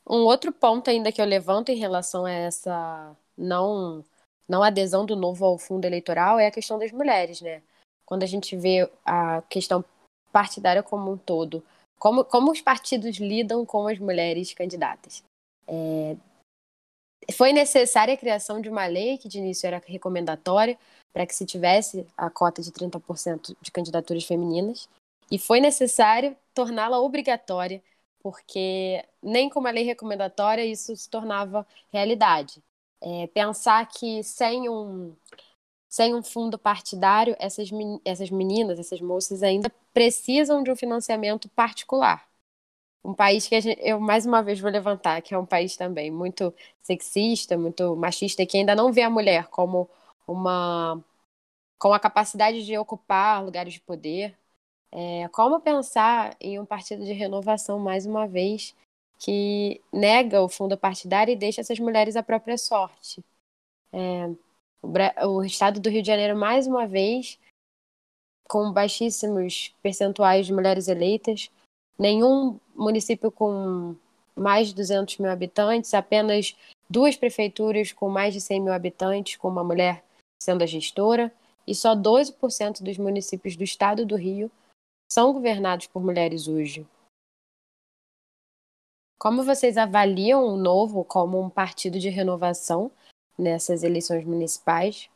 Um 0.09 0.25
outro 0.25 0.53
ponto 0.53 0.89
ainda 0.89 1.13
que 1.13 1.21
eu 1.21 1.27
levanto 1.27 1.71
em 1.71 1.77
relação 1.77 2.25
a 2.25 2.31
essa 2.31 3.17
não 3.37 4.05
não 4.47 4.63
adesão 4.63 5.07
do 5.07 5.17
novo 5.17 5.45
ao 5.45 5.59
fundo 5.59 5.87
eleitoral 5.87 6.39
é 6.39 6.47
a 6.47 6.51
questão 6.51 6.79
das 6.79 6.93
mulheres, 6.93 7.41
né? 7.41 7.63
Quando 8.05 8.23
a 8.23 8.27
gente 8.27 8.55
vê 8.55 8.91
a 9.05 9.41
questão 9.43 9.83
partidária 10.35 10.83
como 10.83 11.13
um 11.13 11.17
todo. 11.17 11.63
Como, 11.97 12.25
como 12.25 12.51
os 12.51 12.61
partidos 12.61 13.19
lidam 13.19 13.65
com 13.65 13.87
as 13.87 14.01
mulheres 14.01 14.53
candidatas. 14.53 15.23
É, 15.69 16.17
foi 17.33 17.53
necessária 17.53 18.15
a 18.15 18.17
criação 18.17 18.61
de 18.61 18.69
uma 18.69 18.85
lei 18.87 19.17
que 19.17 19.29
de 19.29 19.39
início 19.39 19.69
era 19.69 19.81
recomendatória 19.87 20.77
para 21.13 21.25
que 21.25 21.35
se 21.35 21.47
tivesse 21.47 22.05
a 22.17 22.29
cota 22.29 22.61
de 22.61 22.73
30% 22.73 23.57
de 23.63 23.71
candidaturas 23.71 24.25
femininas 24.25 24.89
e 25.31 25.39
foi 25.39 25.61
necessário 25.61 26.37
torná-la 26.53 26.99
obrigatória 26.99 27.81
porque 28.21 29.05
nem 29.23 29.49
com 29.49 29.61
uma 29.61 29.71
lei 29.71 29.85
recomendatória 29.85 30.65
isso 30.65 30.97
se 30.97 31.09
tornava 31.09 31.65
realidade. 31.93 32.61
É, 33.01 33.29
pensar 33.29 33.87
que 33.87 34.23
sem 34.25 34.69
um 34.69 35.15
sem 35.95 36.13
um 36.13 36.25
fundo 36.25 36.59
partidário, 36.59 37.37
essas, 37.39 37.71
essas 38.05 38.29
meninas, 38.29 38.81
essas 38.81 39.01
moças 39.01 39.45
ainda 39.45 39.71
precisam 39.93 40.61
de 40.61 40.69
um 40.69 40.75
financiamento 40.75 41.49
particular. 41.51 42.29
Um 43.05 43.15
país 43.15 43.47
que 43.47 43.61
gente, 43.61 43.81
eu 43.81 44.01
mais 44.01 44.27
uma 44.27 44.43
vez 44.43 44.59
vou 44.59 44.73
levantar, 44.73 45.23
que 45.23 45.33
é 45.33 45.39
um 45.39 45.47
país 45.47 45.77
também 45.77 46.11
muito 46.11 46.53
sexista, 46.83 47.57
muito 47.57 47.95
machista, 47.95 48.45
que 48.45 48.57
ainda 48.57 48.75
não 48.75 48.93
vê 48.93 49.03
a 49.03 49.11
mulher 49.11 49.47
como 49.51 49.89
uma 50.27 51.01
com 51.79 51.93
a 51.93 52.01
capacidade 52.01 52.67
de 52.67 52.77
ocupar 52.77 53.45
lugares 53.45 53.75
de 53.75 53.81
poder. 53.81 54.37
É, 54.91 55.29
como 55.29 55.61
pensar 55.61 56.37
em 56.41 56.59
um 56.59 56.67
partido 56.67 57.05
de 57.05 57.13
renovação 57.13 57.79
mais 57.79 58.05
uma 58.05 58.27
vez 58.27 58.75
que 59.17 59.81
nega 59.93 60.43
o 60.43 60.49
fundo 60.49 60.77
partidário 60.77 61.31
e 61.31 61.37
deixa 61.37 61.61
essas 61.61 61.79
mulheres 61.79 62.17
à 62.17 62.23
própria 62.23 62.59
sorte? 62.59 63.25
É, 63.93 64.29
o, 65.27 65.43
estado 65.43 65.81
do 65.81 65.89
Rio 65.89 66.03
de 66.03 66.09
Janeiro, 66.09 66.37
mais 66.37 66.67
uma 66.67 66.87
vez, 66.87 67.39
com 68.49 68.73
baixíssimos 68.73 69.75
percentuais 69.83 70.47
de 70.47 70.53
mulheres 70.53 70.89
eleitas, 70.89 71.51
nenhum 71.99 72.59
município 72.75 73.31
com 73.31 73.97
mais 74.37 74.69
de 74.69 74.75
200 74.75 75.19
mil 75.19 75.31
habitantes, 75.31 75.95
apenas 75.95 76.57
duas 76.89 77.17
prefeituras 77.17 77.93
com 77.93 78.09
mais 78.09 78.35
de 78.35 78.41
100 78.41 78.61
mil 78.61 78.73
habitantes, 78.73 79.37
com 79.37 79.49
uma 79.49 79.65
mulher 79.65 80.05
sendo 80.43 80.63
a 80.63 80.67
gestora, 80.67 81.33
e 81.67 81.75
só 81.75 81.97
12% 81.97 82.83
dos 82.83 82.99
municípios 82.99 83.57
do 83.57 83.65
estado 83.65 84.05
do 84.05 84.17
Rio 84.17 84.51
são 85.11 85.33
governados 85.33 85.87
por 85.87 86.03
mulheres 86.03 86.49
hoje. 86.49 86.87
Como 89.19 89.43
vocês 89.43 89.79
avaliam 89.79 90.45
o 90.45 90.57
Novo 90.57 91.05
como 91.05 91.41
um 91.41 91.49
partido 91.49 91.99
de 91.99 92.11
renovação 92.11 92.91
nessas 93.39 93.83
eleições 93.83 94.25
municipais? 94.25 95.11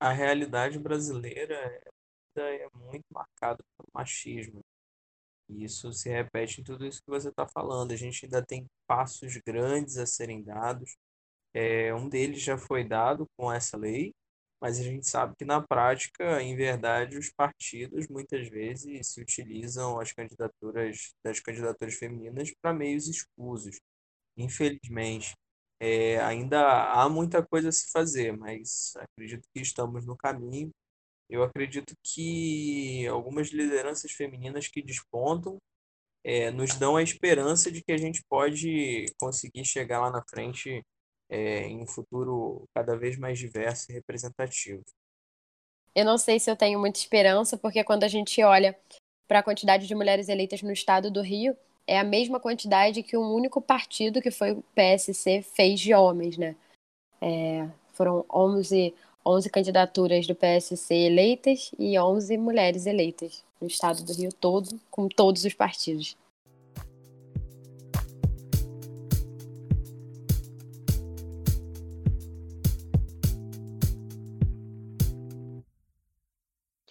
A 0.00 0.12
realidade 0.12 0.78
brasileira 0.78 1.54
é 2.36 2.68
muito 2.74 3.04
marcada 3.12 3.62
pelo 3.76 3.88
machismo. 3.92 4.60
E 5.48 5.64
isso 5.64 5.92
se 5.92 6.08
repete 6.08 6.60
em 6.60 6.64
tudo 6.64 6.86
isso 6.86 7.02
que 7.02 7.10
você 7.10 7.28
está 7.28 7.46
falando. 7.46 7.92
A 7.92 7.96
gente 7.96 8.24
ainda 8.24 8.44
tem 8.44 8.66
passos 8.86 9.36
grandes 9.46 9.98
a 9.98 10.06
serem 10.06 10.42
dados. 10.42 10.96
É, 11.52 11.94
um 11.94 12.08
deles 12.08 12.42
já 12.42 12.58
foi 12.58 12.82
dado 12.82 13.26
com 13.36 13.52
essa 13.52 13.76
lei, 13.76 14.12
mas 14.60 14.80
a 14.80 14.82
gente 14.82 15.06
sabe 15.06 15.34
que 15.36 15.44
na 15.44 15.60
prática, 15.60 16.42
em 16.42 16.56
verdade, 16.56 17.18
os 17.18 17.30
partidos 17.30 18.08
muitas 18.08 18.48
vezes 18.48 19.08
se 19.08 19.20
utilizam 19.20 20.00
as 20.00 20.12
candidaturas 20.12 21.12
das 21.22 21.38
candidaturas 21.38 21.94
femininas 21.94 22.52
para 22.60 22.72
meios 22.72 23.06
escusos. 23.06 23.78
Infelizmente, 24.36 25.34
é, 25.84 26.18
ainda 26.20 26.92
há 26.94 27.06
muita 27.10 27.44
coisa 27.44 27.68
a 27.68 27.72
se 27.72 27.90
fazer, 27.92 28.34
mas 28.34 28.94
acredito 28.96 29.46
que 29.54 29.60
estamos 29.60 30.06
no 30.06 30.16
caminho. 30.16 30.70
Eu 31.28 31.42
acredito 31.42 31.94
que 32.02 33.06
algumas 33.08 33.48
lideranças 33.48 34.10
femininas 34.12 34.66
que 34.66 34.80
despontam 34.80 35.58
é, 36.24 36.50
nos 36.50 36.74
dão 36.76 36.96
a 36.96 37.02
esperança 37.02 37.70
de 37.70 37.82
que 37.82 37.92
a 37.92 37.98
gente 37.98 38.22
pode 38.30 39.04
conseguir 39.20 39.66
chegar 39.66 40.00
lá 40.00 40.10
na 40.10 40.22
frente 40.26 40.82
é, 41.28 41.66
em 41.66 41.82
um 41.82 41.86
futuro 41.86 42.64
cada 42.74 42.96
vez 42.96 43.18
mais 43.18 43.38
diverso 43.38 43.90
e 43.90 43.94
representativo. 43.94 44.82
Eu 45.94 46.06
não 46.06 46.16
sei 46.16 46.40
se 46.40 46.50
eu 46.50 46.56
tenho 46.56 46.80
muita 46.80 46.98
esperança, 46.98 47.58
porque 47.58 47.84
quando 47.84 48.04
a 48.04 48.08
gente 48.08 48.42
olha 48.42 48.74
para 49.28 49.40
a 49.40 49.42
quantidade 49.42 49.86
de 49.86 49.94
mulheres 49.94 50.30
eleitas 50.30 50.62
no 50.62 50.72
estado 50.72 51.10
do 51.10 51.20
Rio, 51.20 51.54
é 51.86 51.98
a 51.98 52.04
mesma 52.04 52.40
quantidade 52.40 53.02
que 53.02 53.16
um 53.16 53.32
único 53.32 53.60
partido, 53.60 54.22
que 54.22 54.30
foi 54.30 54.52
o 54.52 54.64
PSC, 54.74 55.42
fez 55.42 55.80
de 55.80 55.94
homens, 55.94 56.38
né? 56.38 56.56
É, 57.20 57.68
foram 57.92 58.24
11, 58.32 58.94
11 59.24 59.50
candidaturas 59.50 60.26
do 60.26 60.34
PSC 60.34 60.94
eleitas 60.94 61.70
e 61.78 61.98
11 61.98 62.36
mulheres 62.38 62.86
eleitas 62.86 63.44
no 63.60 63.66
estado 63.66 64.02
do 64.02 64.12
Rio 64.12 64.32
todo, 64.32 64.80
com 64.90 65.08
todos 65.08 65.44
os 65.44 65.54
partidos. 65.54 66.16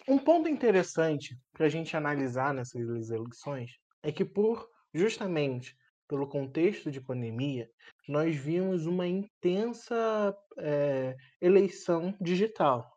Um 0.06 0.18
ponto 0.18 0.48
interessante 0.48 1.36
para 1.52 1.66
a 1.66 1.68
gente 1.68 1.96
analisar 1.96 2.52
nessas 2.52 3.10
eleições 3.10 3.70
é 4.02 4.12
que, 4.12 4.24
por 4.24 4.68
justamente 4.94 5.76
pelo 6.06 6.28
contexto 6.28 6.90
de 6.90 7.00
pandemia, 7.00 7.68
nós 8.08 8.36
vimos 8.36 8.86
uma 8.86 9.06
intensa 9.06 10.36
é, 10.58 11.16
eleição 11.40 12.16
digital. 12.20 12.90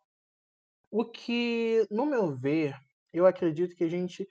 O 0.92 1.06
que, 1.06 1.86
no 1.90 2.06
meu 2.06 2.36
ver, 2.36 2.76
eu 3.14 3.26
acredito 3.26 3.76
que 3.76 3.84
a 3.84 3.90
gente 3.90 4.28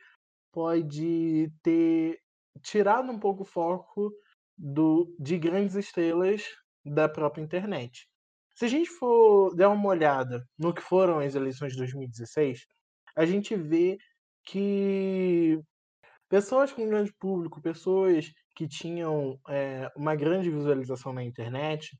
pode 0.52 1.50
ter 1.62 2.18
tirado 2.62 3.10
um 3.10 3.18
pouco 3.18 3.42
o 3.42 3.46
foco 3.46 4.12
do, 4.56 5.14
de 5.18 5.38
grandes 5.38 5.74
estrelas 5.74 6.42
da 6.84 7.08
própria 7.08 7.42
internet. 7.42 8.08
Se 8.54 8.64
a 8.64 8.68
gente 8.68 8.88
for 8.88 9.54
dar 9.54 9.68
uma 9.68 9.88
olhada 9.88 10.46
no 10.58 10.72
que 10.72 10.80
foram 10.80 11.18
as 11.18 11.34
eleições 11.34 11.72
de 11.72 11.78
2016, 11.78 12.66
a 13.14 13.26
gente 13.26 13.54
vê 13.54 13.98
que 14.44 15.60
pessoas 16.28 16.72
com 16.72 16.88
grande 16.88 17.12
público, 17.18 17.60
pessoas 17.60 18.32
que 18.54 18.66
tinham 18.68 19.38
é, 19.48 19.90
uma 19.96 20.14
grande 20.14 20.50
visualização 20.50 21.12
na 21.12 21.22
internet, 21.22 21.98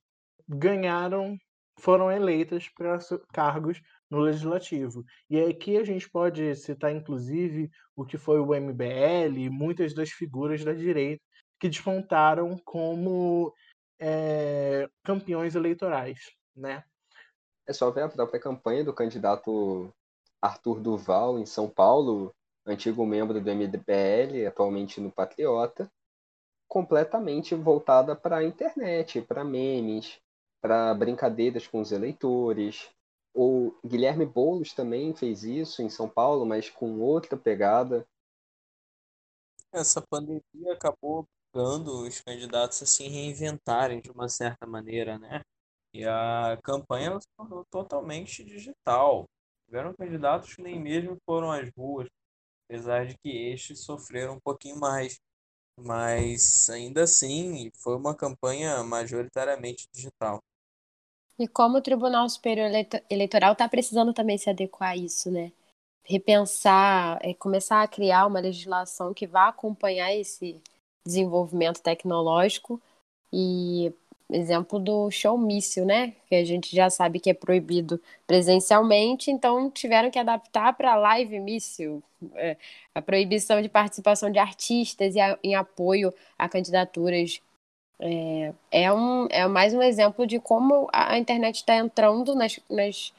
ganharam, 0.49 1.37
foram 1.79 2.11
eleitas 2.11 2.69
para 2.69 2.99
cargos 3.33 3.81
no 4.11 4.21
legislativo. 4.21 5.05
E 5.29 5.41
aqui 5.41 5.77
a 5.77 5.85
gente 5.85 6.09
pode 6.09 6.55
citar, 6.57 6.93
inclusive, 6.93 7.71
o 7.95 8.05
que 8.05 8.17
foi 8.17 8.41
o 8.41 8.55
MBL 8.55 9.39
e 9.39 9.51
muitas 9.51 9.95
das 9.95 10.11
figuras 10.11 10.65
da 10.65 10.73
direita 10.73 11.23
que 11.61 11.69
despontaram 11.69 12.57
como 12.65 13.53
é, 13.99 14.89
campeões 15.03 15.55
eleitorais 15.55 16.19
né? 16.57 16.83
É 17.67 17.73
só 17.73 17.91
ver 17.91 18.03
a 18.03 18.09
própria 18.09 18.41
campanha 18.41 18.85
do 18.85 18.95
candidato 18.95 19.93
Arthur 20.41 20.81
Duval 20.81 21.39
em 21.39 21.47
São 21.47 21.69
Paulo, 21.69 22.35
antigo 22.67 23.07
membro 23.07 23.41
do 23.41 23.51
MDBL, 23.51 24.47
atualmente 24.47 25.01
no 25.01 25.11
Patriota, 25.11 25.91
completamente 26.69 27.55
voltada 27.55 28.17
para 28.17 28.39
a 28.39 28.45
internet, 28.45 29.23
para 29.23 29.45
memes, 29.45 30.21
para 30.61 30.93
brincadeiras 30.95 31.67
com 31.67 31.81
os 31.81 31.93
eleitores. 31.93 32.91
O 33.33 33.73
Guilherme 33.85 34.27
Boulos 34.27 34.73
também 34.73 35.15
fez 35.15 35.45
isso 35.45 35.83
em 35.83 35.89
São 35.89 36.09
Paulo, 36.09 36.45
mas 36.45 36.69
com 36.69 37.01
outra 37.01 37.37
pegada. 37.37 38.07
Essa 39.73 40.01
pandemia 40.01 40.73
acabou 40.73 41.27
dando 41.55 42.07
os 42.07 42.21
candidatos 42.21 42.83
a 42.83 42.87
se 42.87 43.07
reinventarem 43.09 44.01
de 44.01 44.11
uma 44.11 44.29
certa 44.29 44.67
maneira, 44.67 45.19
né? 45.19 45.43
E 45.93 46.05
a 46.05 46.59
campanha 46.63 47.19
se 47.21 47.29
tornou 47.37 47.65
totalmente 47.71 48.45
digital. 48.45 49.29
Tiveram 49.67 49.95
candidatos 49.95 50.55
que 50.55 50.63
nem 50.63 50.81
mesmo 50.81 51.17
foram 51.25 51.51
às 51.51 51.71
ruas, 51.77 52.09
apesar 52.69 53.07
de 53.07 53.17
que 53.19 53.31
estes 53.31 53.81
sofreram 53.81 54.35
um 54.35 54.41
pouquinho 54.41 54.79
mais. 54.79 55.19
Mas 55.79 56.69
ainda 56.71 57.03
assim, 57.03 57.71
foi 57.75 57.97
uma 57.97 58.15
campanha 58.15 58.83
majoritariamente 58.83 59.89
digital. 59.93 60.43
E 61.39 61.47
como 61.47 61.79
o 61.79 61.83
Tribunal 61.83 62.29
Superior 62.29 62.71
Eleitoral 63.11 63.53
está 63.53 63.69
precisando 63.69 64.13
também 64.15 64.39
se 64.39 64.49
adequar 64.49 64.91
a 64.91 64.97
isso, 64.97 65.31
né? 65.31 65.53
Repensar, 66.03 67.19
é, 67.21 67.35
começar 67.35 67.83
a 67.83 67.89
criar 67.89 68.27
uma 68.27 68.41
legislação 68.41 69.13
que 69.13 69.27
vá 69.27 69.49
acompanhar 69.49 70.15
esse 70.15 70.59
desenvolvimento 71.05 71.83
tecnológico 71.83 72.81
e 73.33 73.93
exemplo 74.31 74.79
do 74.79 75.11
showmício, 75.11 75.85
né? 75.85 76.15
Que 76.27 76.35
a 76.35 76.45
gente 76.45 76.75
já 76.75 76.91
sabe 76.91 77.21
que 77.21 77.31
é 77.31 77.35
proibido 77.35 78.01
presencialmente, 78.27 79.31
então 79.31 79.71
tiveram 79.71 80.11
que 80.11 80.19
adaptar 80.19 80.73
para 80.73 80.97
live 80.97 81.39
mício. 81.39 82.03
É, 82.35 82.57
a 82.95 83.03
proibição 83.03 83.61
de 83.61 83.69
participação 83.69 84.31
de 84.31 84.39
artistas 84.39 85.15
e 85.15 85.21
a, 85.21 85.39
em 85.43 85.55
apoio 85.55 86.13
a 86.39 86.49
candidaturas. 86.49 87.41
É, 87.99 88.53
é, 88.71 88.93
um, 88.93 89.27
é 89.31 89.47
mais 89.47 89.73
um 89.73 89.83
exemplo 89.83 90.27
de 90.27 90.39
como 90.39 90.89
a 90.93 91.19
internet 91.19 91.57
está 91.57 91.77
entrando 91.77 92.35
nas, 92.35 92.59
nas, 92.69 93.13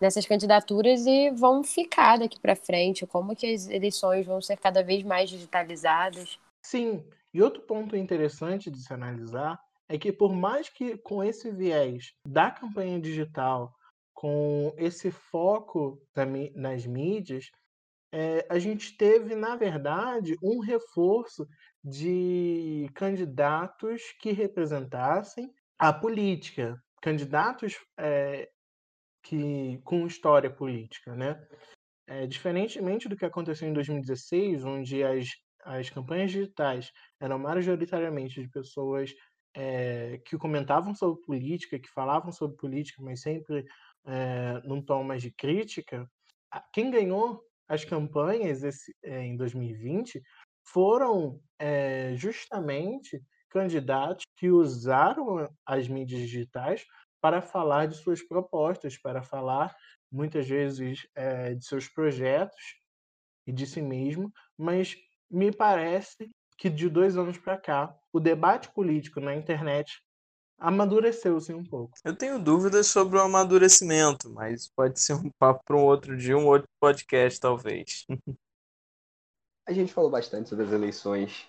nessas 0.00 0.24
candidaturas 0.24 1.04
e 1.06 1.30
vão 1.30 1.64
ficar 1.64 2.18
daqui 2.18 2.38
para 2.38 2.56
frente, 2.56 3.06
como 3.06 3.34
que 3.34 3.46
as 3.46 3.68
eleições 3.68 4.24
vão 4.24 4.40
ser 4.40 4.56
cada 4.56 4.82
vez 4.82 5.02
mais 5.02 5.28
digitalizadas. 5.28 6.38
Sim, 6.62 7.04
e 7.32 7.42
outro 7.42 7.60
ponto 7.62 7.96
interessante 7.96 8.70
de 8.70 8.80
se 8.80 8.92
analisar 8.92 9.58
é 9.88 9.98
que 9.98 10.12
por 10.12 10.34
mais 10.34 10.68
que 10.68 10.96
com 10.98 11.22
esse 11.22 11.50
viés 11.50 12.12
da 12.26 12.50
campanha 12.50 13.00
digital, 13.00 13.72
com 14.12 14.74
esse 14.78 15.10
foco 15.10 16.00
nas 16.54 16.86
mídias, 16.86 17.50
é, 18.12 18.46
a 18.48 18.58
gente 18.60 18.96
teve, 18.96 19.34
na 19.34 19.56
verdade, 19.56 20.36
um 20.40 20.60
reforço 20.60 21.46
de 21.82 22.88
candidatos 22.94 24.02
que 24.20 24.30
representassem 24.30 25.52
a 25.76 25.92
política, 25.92 26.80
candidatos 27.02 27.76
é, 27.98 28.48
que 29.24 29.80
com 29.84 30.06
história 30.06 30.48
política, 30.48 31.14
né? 31.16 31.44
É, 32.06 32.26
diferentemente 32.26 33.08
do 33.08 33.16
que 33.16 33.24
aconteceu 33.24 33.68
em 33.68 33.72
2016, 33.72 34.64
onde 34.64 35.02
as, 35.02 35.28
as 35.64 35.90
campanhas 35.90 36.30
digitais 36.30 36.92
eram 37.18 37.38
majoritariamente 37.38 38.40
de 38.40 38.48
pessoas 38.48 39.12
é, 39.54 40.20
que 40.24 40.36
comentavam 40.36 40.94
sobre 40.94 41.22
política, 41.22 41.78
que 41.78 41.88
falavam 41.88 42.32
sobre 42.32 42.56
política, 42.56 43.00
mas 43.02 43.20
sempre 43.20 43.64
é, 44.04 44.60
num 44.64 44.82
tom 44.82 45.04
mais 45.04 45.22
de 45.22 45.30
crítica, 45.30 46.10
quem 46.72 46.90
ganhou 46.90 47.42
as 47.68 47.84
campanhas 47.84 48.62
esse, 48.62 48.94
é, 49.02 49.22
em 49.22 49.36
2020 49.36 50.22
foram 50.66 51.40
é, 51.58 52.14
justamente 52.16 53.22
candidatos 53.48 54.24
que 54.36 54.50
usaram 54.50 55.48
as 55.64 55.88
mídias 55.88 56.20
digitais 56.20 56.84
para 57.20 57.40
falar 57.40 57.86
de 57.86 57.96
suas 57.96 58.22
propostas, 58.22 58.98
para 58.98 59.22
falar 59.22 59.74
muitas 60.10 60.48
vezes 60.48 61.06
é, 61.14 61.54
de 61.54 61.64
seus 61.64 61.88
projetos 61.88 62.76
e 63.46 63.52
de 63.52 63.66
si 63.66 63.80
mesmo, 63.80 64.32
mas 64.56 64.96
me 65.30 65.50
parece 65.50 66.30
que 66.58 66.68
de 66.68 66.88
dois 66.88 67.16
anos 67.16 67.38
para 67.38 67.58
cá 67.58 67.96
o 68.14 68.20
debate 68.20 68.70
político 68.70 69.18
na 69.18 69.34
internet 69.34 70.00
amadureceu-se 70.56 71.52
um 71.52 71.64
pouco. 71.64 71.98
Eu 72.04 72.16
tenho 72.16 72.38
dúvidas 72.38 72.86
sobre 72.86 73.18
o 73.18 73.20
amadurecimento, 73.20 74.30
mas 74.30 74.68
pode 74.68 75.00
ser 75.00 75.14
um 75.14 75.28
papo 75.36 75.64
para 75.64 75.76
um 75.76 75.84
outro 75.84 76.16
dia, 76.16 76.38
um 76.38 76.46
outro 76.46 76.68
podcast, 76.80 77.40
talvez. 77.40 78.06
A 79.66 79.72
gente 79.72 79.92
falou 79.92 80.10
bastante 80.10 80.48
sobre 80.48 80.64
as 80.64 80.70
eleições 80.70 81.48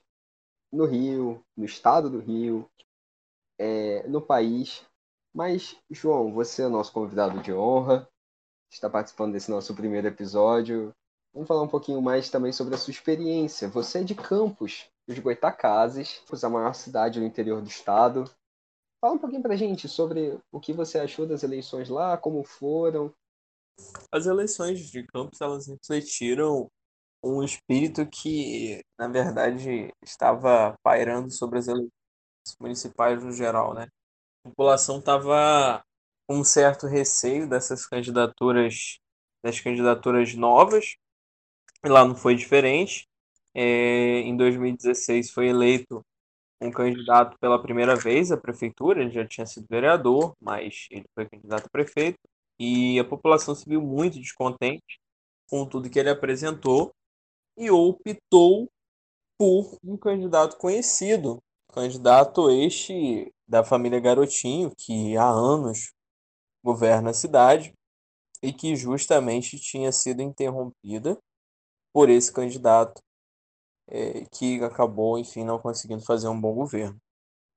no 0.71 0.85
Rio, 0.85 1.45
no 1.55 1.65
estado 1.65 2.09
do 2.09 2.19
Rio, 2.19 2.67
é, 3.59 4.07
no 4.07 4.19
país. 4.19 4.83
Mas, 5.33 5.77
João, 5.91 6.33
você 6.33 6.63
é 6.63 6.67
nosso 6.67 6.91
convidado 6.91 7.43
de 7.43 7.53
honra, 7.53 8.09
está 8.71 8.89
participando 8.89 9.33
desse 9.33 9.51
nosso 9.51 9.75
primeiro 9.75 10.07
episódio. 10.07 10.95
Vamos 11.31 11.47
falar 11.47 11.61
um 11.61 11.67
pouquinho 11.67 12.01
mais 12.01 12.29
também 12.29 12.51
sobre 12.51 12.73
a 12.73 12.77
sua 12.77 12.91
experiência. 12.91 13.67
Você 13.67 13.99
é 13.99 14.03
de 14.03 14.15
Campos, 14.15 14.89
de 15.07 15.21
Goitacazes, 15.21 16.23
a 16.43 16.49
maior 16.49 16.73
cidade 16.73 17.19
do 17.19 17.25
interior 17.25 17.61
do 17.61 17.67
estado. 17.67 18.25
Fala 18.99 19.13
um 19.13 19.19
pouquinho 19.19 19.41
pra 19.41 19.55
gente 19.55 19.87
sobre 19.87 20.39
o 20.51 20.59
que 20.59 20.73
você 20.73 20.99
achou 20.99 21.27
das 21.27 21.43
eleições 21.43 21.89
lá, 21.89 22.17
como 22.17 22.43
foram. 22.43 23.13
As 24.11 24.25
eleições 24.25 24.89
de 24.89 25.05
Campos, 25.05 25.41
elas 25.41 25.67
refletiram 25.67 26.69
um 27.23 27.43
espírito 27.43 28.05
que, 28.07 28.83
na 28.97 29.07
verdade, 29.07 29.91
estava 30.03 30.75
pairando 30.83 31.31
sobre 31.31 31.59
as 31.59 31.67
eleições 31.67 31.91
municipais 32.59 33.23
no 33.23 33.31
geral, 33.31 33.73
né? 33.73 33.87
A 34.45 34.49
população 34.49 34.99
estava 34.99 35.83
com 36.27 36.37
um 36.37 36.43
certo 36.43 36.87
receio 36.87 37.49
dessas 37.49 37.85
candidaturas, 37.85 38.97
das 39.43 39.59
candidaturas 39.59 40.33
novas, 40.35 40.95
e 41.83 41.89
lá 41.89 42.05
não 42.05 42.15
foi 42.15 42.35
diferente. 42.35 43.07
É, 43.55 44.19
em 44.21 44.35
2016 44.35 45.31
foi 45.31 45.47
eleito 45.47 46.05
um 46.61 46.71
candidato 46.71 47.37
pela 47.39 47.61
primeira 47.61 47.95
vez 47.95 48.31
à 48.31 48.37
prefeitura, 48.37 49.01
ele 49.01 49.11
já 49.11 49.25
tinha 49.27 49.45
sido 49.45 49.65
vereador, 49.69 50.33
mas 50.41 50.87
ele 50.91 51.05
foi 51.15 51.27
candidato 51.29 51.67
a 51.67 51.69
prefeito, 51.69 52.19
e 52.59 52.99
a 52.99 53.05
população 53.05 53.55
se 53.55 53.67
viu 53.67 53.81
muito 53.81 54.19
descontente 54.19 54.99
com 55.49 55.65
tudo 55.65 55.89
que 55.89 55.99
ele 55.99 56.09
apresentou, 56.09 56.91
e 57.57 57.71
optou 57.71 58.69
por 59.37 59.77
um 59.83 59.97
candidato 59.97 60.57
conhecido, 60.57 61.39
candidato 61.73 62.49
este 62.49 63.31
da 63.47 63.63
família 63.63 63.99
Garotinho, 63.99 64.71
que 64.77 65.17
há 65.17 65.29
anos 65.29 65.91
governa 66.63 67.11
a 67.11 67.13
cidade 67.13 67.73
e 68.41 68.51
que 68.53 68.75
justamente 68.75 69.59
tinha 69.59 69.91
sido 69.91 70.21
interrompida 70.21 71.17
por 71.93 72.09
esse 72.09 72.31
candidato 72.33 73.01
é, 73.87 74.25
que 74.31 74.63
acabou, 74.63 75.17
enfim, 75.17 75.43
não 75.43 75.59
conseguindo 75.59 76.03
fazer 76.03 76.27
um 76.27 76.39
bom 76.39 76.53
governo. 76.53 76.99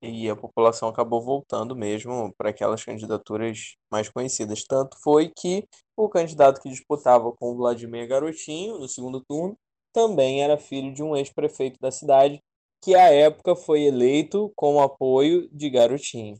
E 0.01 0.31
a 0.31 0.37
população 0.37 0.89
acabou 0.89 1.21
voltando 1.21 1.75
mesmo 1.75 2.33
para 2.37 2.51
aquelas 2.51 2.85
candidaturas 2.85 3.77
mais 3.91 4.09
conhecidas. 4.09 4.65
Tanto 4.65 4.97
foi 5.03 5.33
que 5.37 5.67
o 5.97 6.09
candidato 6.09 6.61
que 6.61 6.69
disputava 6.69 7.33
com 7.33 7.51
o 7.51 7.57
Vladimir 7.57 8.07
Garotinho 8.07 8.79
no 8.79 8.89
segundo 8.89 9.21
turno 9.21 9.59
também 9.93 10.43
era 10.43 10.57
filho 10.57 10.95
de 10.95 11.03
um 11.03 11.17
ex-prefeito 11.17 11.81
da 11.81 11.91
cidade, 11.91 12.41
que 12.81 12.95
à 12.95 13.13
época 13.13 13.57
foi 13.57 13.83
eleito 13.83 14.53
com 14.55 14.77
o 14.77 14.81
apoio 14.81 15.49
de 15.51 15.69
Garotinho. 15.69 16.37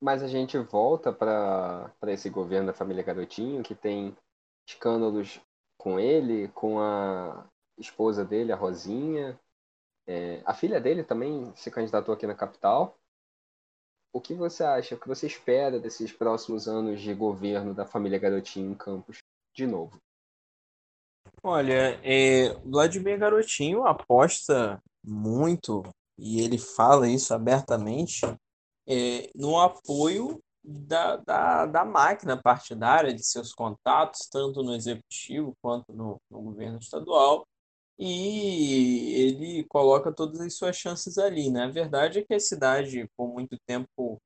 Mas 0.00 0.22
a 0.22 0.28
gente 0.28 0.56
volta 0.58 1.12
para 1.12 1.92
esse 2.08 2.30
governo 2.30 2.68
da 2.68 2.74
família 2.74 3.02
Garotinho, 3.02 3.62
que 3.62 3.74
tem 3.74 4.16
escândalos 4.68 5.40
com 5.76 5.98
ele, 5.98 6.48
com 6.48 6.78
a 6.78 7.48
esposa 7.78 8.24
dele, 8.24 8.52
a 8.52 8.56
Rosinha. 8.56 9.38
É, 10.06 10.42
a 10.44 10.54
filha 10.54 10.80
dele 10.80 11.04
também 11.04 11.52
se 11.54 11.70
candidatou 11.70 12.14
aqui 12.14 12.26
na 12.26 12.34
capital. 12.34 12.98
O 14.12 14.20
que 14.20 14.34
você 14.34 14.62
acha, 14.62 14.94
o 14.94 15.00
que 15.00 15.08
você 15.08 15.26
espera 15.26 15.80
desses 15.80 16.12
próximos 16.12 16.68
anos 16.68 17.00
de 17.00 17.14
governo 17.14 17.72
da 17.72 17.86
família 17.86 18.18
Garotinho 18.18 18.70
em 18.70 18.74
Campos, 18.74 19.18
de 19.54 19.66
novo? 19.66 19.98
Olha, 21.42 21.98
é, 22.04 22.52
Vladimir 22.64 23.18
Garotinho 23.18 23.86
aposta 23.86 24.80
muito, 25.02 25.82
e 26.18 26.40
ele 26.40 26.58
fala 26.58 27.08
isso 27.08 27.32
abertamente, 27.32 28.20
é, 28.86 29.30
no 29.34 29.58
apoio 29.58 30.40
da, 30.62 31.16
da, 31.16 31.66
da 31.66 31.84
máquina 31.84 32.40
partidária, 32.40 33.14
de 33.14 33.24
seus 33.24 33.52
contatos, 33.52 34.28
tanto 34.30 34.62
no 34.62 34.74
executivo 34.74 35.56
quanto 35.60 35.92
no, 35.92 36.20
no 36.30 36.42
governo 36.42 36.78
estadual, 36.78 37.46
e 37.98 39.14
ele 39.14 39.64
coloca 39.64 40.12
todas 40.12 40.40
as 40.40 40.54
suas 40.54 40.76
chances 40.76 41.18
ali. 41.18 41.50
Né? 41.50 41.64
A 41.64 41.70
verdade 41.70 42.18
é 42.20 42.24
que 42.24 42.34
a 42.34 42.40
cidade, 42.40 43.08
por 43.16 43.28
muito 43.32 43.56
tempo, 43.66 44.20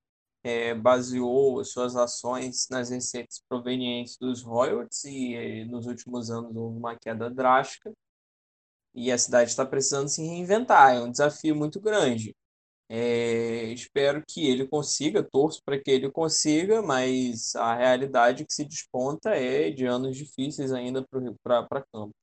é, 0.44 0.74
baseou 0.74 1.64
suas 1.64 1.96
ações 1.96 2.68
nas 2.70 2.90
receitas 2.90 3.42
provenientes 3.48 4.16
dos 4.18 4.42
royalties 4.42 5.04
e 5.04 5.34
eh, 5.34 5.64
nos 5.64 5.86
últimos 5.86 6.30
anos 6.30 6.54
houve 6.56 6.78
uma 6.78 6.96
queda 6.96 7.28
drástica 7.28 7.92
e 8.94 9.12
a 9.12 9.18
cidade 9.18 9.50
está 9.50 9.64
precisando 9.66 10.08
se 10.08 10.22
reinventar. 10.22 10.94
É 10.96 11.00
um 11.00 11.10
desafio 11.10 11.54
muito 11.56 11.80
grande. 11.80 12.34
É, 12.88 13.64
espero 13.72 14.24
que 14.26 14.48
ele 14.48 14.66
consiga, 14.68 15.22
torço 15.22 15.60
para 15.64 15.78
que 15.80 15.90
ele 15.90 16.10
consiga, 16.10 16.82
mas 16.82 17.54
a 17.56 17.74
realidade 17.74 18.46
que 18.46 18.54
se 18.54 18.64
desponta 18.64 19.30
é 19.30 19.70
de 19.70 19.84
anos 19.86 20.16
difíceis 20.16 20.72
ainda 20.72 21.04
para 21.42 21.84
campo. 21.92 22.14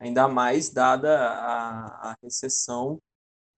Ainda 0.00 0.26
mais 0.26 0.70
dada 0.70 1.28
a, 1.28 2.10
a 2.10 2.16
recessão 2.22 2.98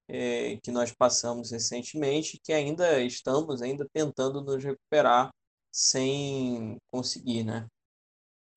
é, 0.08 0.56
que 0.56 0.70
nós 0.70 0.92
passamos 0.92 1.52
recentemente, 1.52 2.40
que 2.42 2.52
ainda 2.52 3.00
estamos 3.00 3.62
ainda 3.62 3.88
tentando 3.92 4.42
nos 4.42 4.62
recuperar 4.62 5.30
sem 5.70 6.76
conseguir, 6.90 7.44
né? 7.44 7.66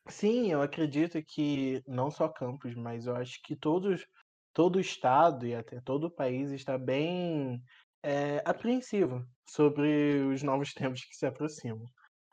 Sim, 0.08 0.52
eu 0.52 0.62
acredito 0.62 1.22
que 1.24 1.82
não 1.88 2.12
só 2.12 2.28
Campos, 2.28 2.76
mas 2.76 3.08
eu 3.08 3.16
acho 3.16 3.40
que 3.44 3.56
todos, 3.56 4.06
todo 4.54 4.76
o 4.76 4.82
estado 4.82 5.48
e 5.48 5.56
até 5.56 5.80
todo 5.82 6.08
o 6.08 6.12
país 6.12 6.52
está 6.52 6.78
bem 6.78 7.62
é, 8.04 8.42
apreensivo 8.46 9.26
sobre 9.48 10.20
os 10.32 10.44
novos 10.44 10.74
tempos 10.74 11.04
que 11.06 11.16
se 11.16 11.26
aproximam. 11.26 11.90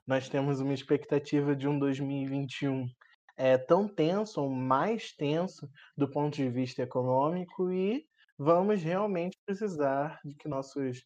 Nós 0.06 0.28
temos 0.28 0.60
uma 0.60 0.74
expectativa 0.74 1.54
de 1.54 1.68
um 1.68 1.78
2021 1.78 2.86
é, 3.36 3.56
tão 3.56 3.88
tenso, 3.88 4.42
ou 4.42 4.50
mais 4.50 5.12
tenso, 5.12 5.70
do 5.96 6.08
ponto 6.08 6.34
de 6.34 6.48
vista 6.48 6.82
econômico, 6.82 7.70
e 7.70 8.06
vamos 8.38 8.82
realmente 8.82 9.38
precisar 9.44 10.20
de 10.24 10.34
que 10.34 10.48
nossos, 10.48 11.04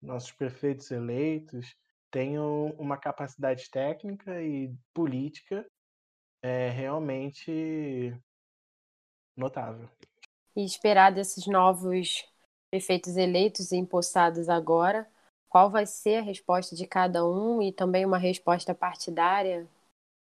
nossos 0.00 0.32
prefeitos 0.32 0.90
eleitos 0.90 1.74
tenham 2.10 2.66
uma 2.78 2.96
capacidade 2.96 3.70
técnica 3.70 4.42
e 4.42 4.74
política 4.94 5.66
é, 6.42 6.70
realmente 6.70 8.16
notável. 9.36 9.88
E 10.56 10.64
esperar 10.64 11.12
desses 11.12 11.46
novos 11.46 12.24
prefeitos 12.70 13.16
eleitos 13.16 13.72
e 13.72 13.76
empossados 13.76 14.48
agora, 14.48 15.08
qual 15.48 15.70
vai 15.70 15.86
ser 15.86 16.16
a 16.16 16.22
resposta 16.22 16.76
de 16.76 16.86
cada 16.86 17.26
um 17.26 17.62
e 17.62 17.72
também 17.72 18.04
uma 18.04 18.18
resposta 18.18 18.74
partidária, 18.74 19.66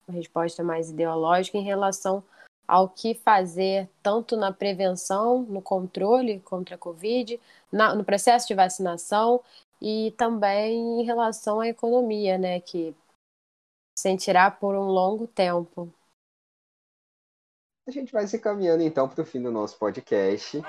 resposta 0.08 0.62
mais 0.62 0.90
ideológica 0.90 1.58
em 1.58 1.64
relação 1.64 2.22
ao 2.66 2.88
que 2.88 3.14
fazer 3.14 3.88
tanto 4.02 4.36
na 4.36 4.52
prevenção, 4.52 5.42
no 5.42 5.60
controle 5.60 6.38
contra 6.40 6.76
a 6.76 6.78
Covid, 6.78 7.40
na, 7.70 7.94
no 7.94 8.04
processo 8.04 8.46
de 8.46 8.54
vacinação 8.54 9.42
e 9.82 10.14
também 10.16 11.00
em 11.00 11.04
relação 11.04 11.60
à 11.60 11.68
economia, 11.68 12.38
né, 12.38 12.60
que 12.60 12.94
sentirá 13.98 14.50
por 14.50 14.74
um 14.76 14.86
longo 14.86 15.26
tempo. 15.26 15.92
A 17.88 17.90
gente 17.90 18.12
vai 18.12 18.26
se 18.26 18.38
caminhando 18.38 18.84
então 18.84 19.08
para 19.08 19.22
o 19.22 19.26
fim 19.26 19.42
do 19.42 19.50
nosso 19.50 19.76
podcast. 19.76 20.62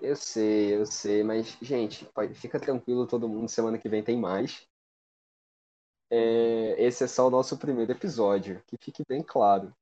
Eu 0.00 0.16
sei, 0.16 0.74
eu 0.74 0.86
sei, 0.86 1.22
mas 1.22 1.58
gente, 1.60 2.08
fica 2.34 2.58
tranquilo 2.58 3.06
todo 3.06 3.28
mundo, 3.28 3.48
semana 3.50 3.76
que 3.78 3.88
vem 3.88 4.02
tem 4.02 4.16
mais. 4.16 4.66
É, 6.10 6.74
esse 6.78 7.04
é 7.04 7.06
só 7.06 7.26
o 7.26 7.30
nosso 7.30 7.56
primeiro 7.58 7.92
episódio, 7.92 8.62
que 8.66 8.76
fique 8.78 9.02
bem 9.08 9.22
claro. 9.22 9.72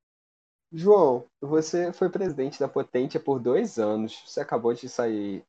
João, 0.72 1.24
você 1.40 1.92
foi 1.92 2.10
presidente 2.10 2.58
da 2.58 2.68
Potentia 2.68 3.20
por 3.20 3.38
dois 3.38 3.78
anos. 3.78 4.22
Você 4.26 4.40
acabou 4.40 4.74
de 4.74 4.88
sair 4.88 5.44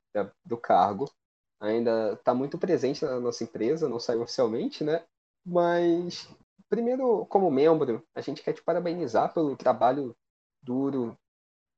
do 0.46 0.58
cargo. 0.58 1.12
Ainda 1.60 2.14
está 2.14 2.34
muito 2.34 2.58
presente 2.58 3.04
na 3.04 3.20
nossa 3.20 3.44
empresa, 3.44 3.90
não 3.90 4.00
saiu 4.00 4.22
oficialmente, 4.22 4.84
né? 4.84 5.04
Mas, 5.46 6.30
primeiro, 6.70 7.26
como 7.26 7.50
membro, 7.50 8.04
a 8.14 8.22
gente 8.22 8.44
quer 8.44 8.54
te 8.54 8.62
parabenizar 8.62 9.34
pelo 9.34 9.58
trabalho 9.58 10.16
duro, 10.62 11.18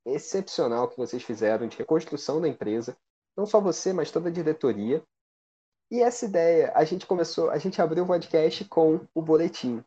excepcional 0.05 0.89
que 0.89 0.97
vocês 0.97 1.23
fizeram 1.23 1.67
de 1.67 1.77
reconstrução 1.77 2.41
da 2.41 2.47
empresa. 2.47 2.97
Não 3.37 3.45
só 3.45 3.61
você, 3.61 3.93
mas 3.93 4.11
toda 4.11 4.27
a 4.27 4.31
diretoria. 4.31 5.01
E 5.91 6.01
essa 6.01 6.25
ideia, 6.25 6.71
a 6.75 6.83
gente 6.83 7.07
começou, 7.07 7.49
a 7.49 7.57
gente 7.57 7.81
abriu 7.81 8.03
o 8.03 8.07
podcast 8.07 8.63
com 8.65 9.07
o 9.13 9.21
boletim. 9.21 9.83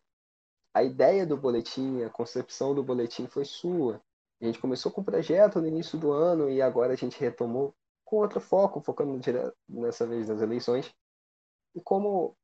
A 0.75 0.83
ideia 0.83 1.25
do 1.25 1.37
boletim, 1.37 2.03
a 2.03 2.11
concepção 2.11 2.75
do 2.75 2.83
boletim 2.83 3.27
foi 3.29 3.45
sua. 3.45 4.03
A 4.41 4.45
gente 4.45 4.59
começou 4.59 4.91
com 4.91 5.01
o 5.01 5.05
projeto 5.05 5.61
no 5.61 5.69
início 5.69 5.97
do 5.97 6.11
ano 6.11 6.51
e 6.51 6.61
agora 6.61 6.93
a 6.93 6.97
gente 6.97 7.21
retomou 7.21 7.73
com 8.05 8.17
outro 8.17 8.41
foco, 8.41 8.81
focando 8.81 9.21
nessa 9.69 10.05
vez 10.05 10.29
nas 10.29 10.41
eleições. 10.41 10.93
E 11.75 11.81
como 11.81 12.37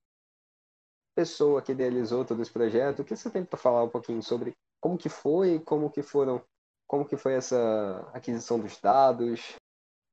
pessoa 1.16 1.60
que 1.60 1.72
idealizou 1.72 2.24
todo 2.24 2.40
esse 2.40 2.52
projeto, 2.52 3.00
o 3.00 3.04
que 3.04 3.16
você 3.16 3.28
tem 3.28 3.44
para 3.44 3.58
falar 3.58 3.82
um 3.82 3.88
pouquinho 3.88 4.22
sobre 4.22 4.56
como 4.80 4.96
que 4.96 5.08
foi, 5.08 5.58
como 5.58 5.90
que 5.90 6.00
foram, 6.00 6.40
como 6.86 7.04
que 7.04 7.16
foi 7.16 7.34
essa 7.34 8.08
aquisição 8.14 8.60
dos 8.60 8.80
dados, 8.80 9.56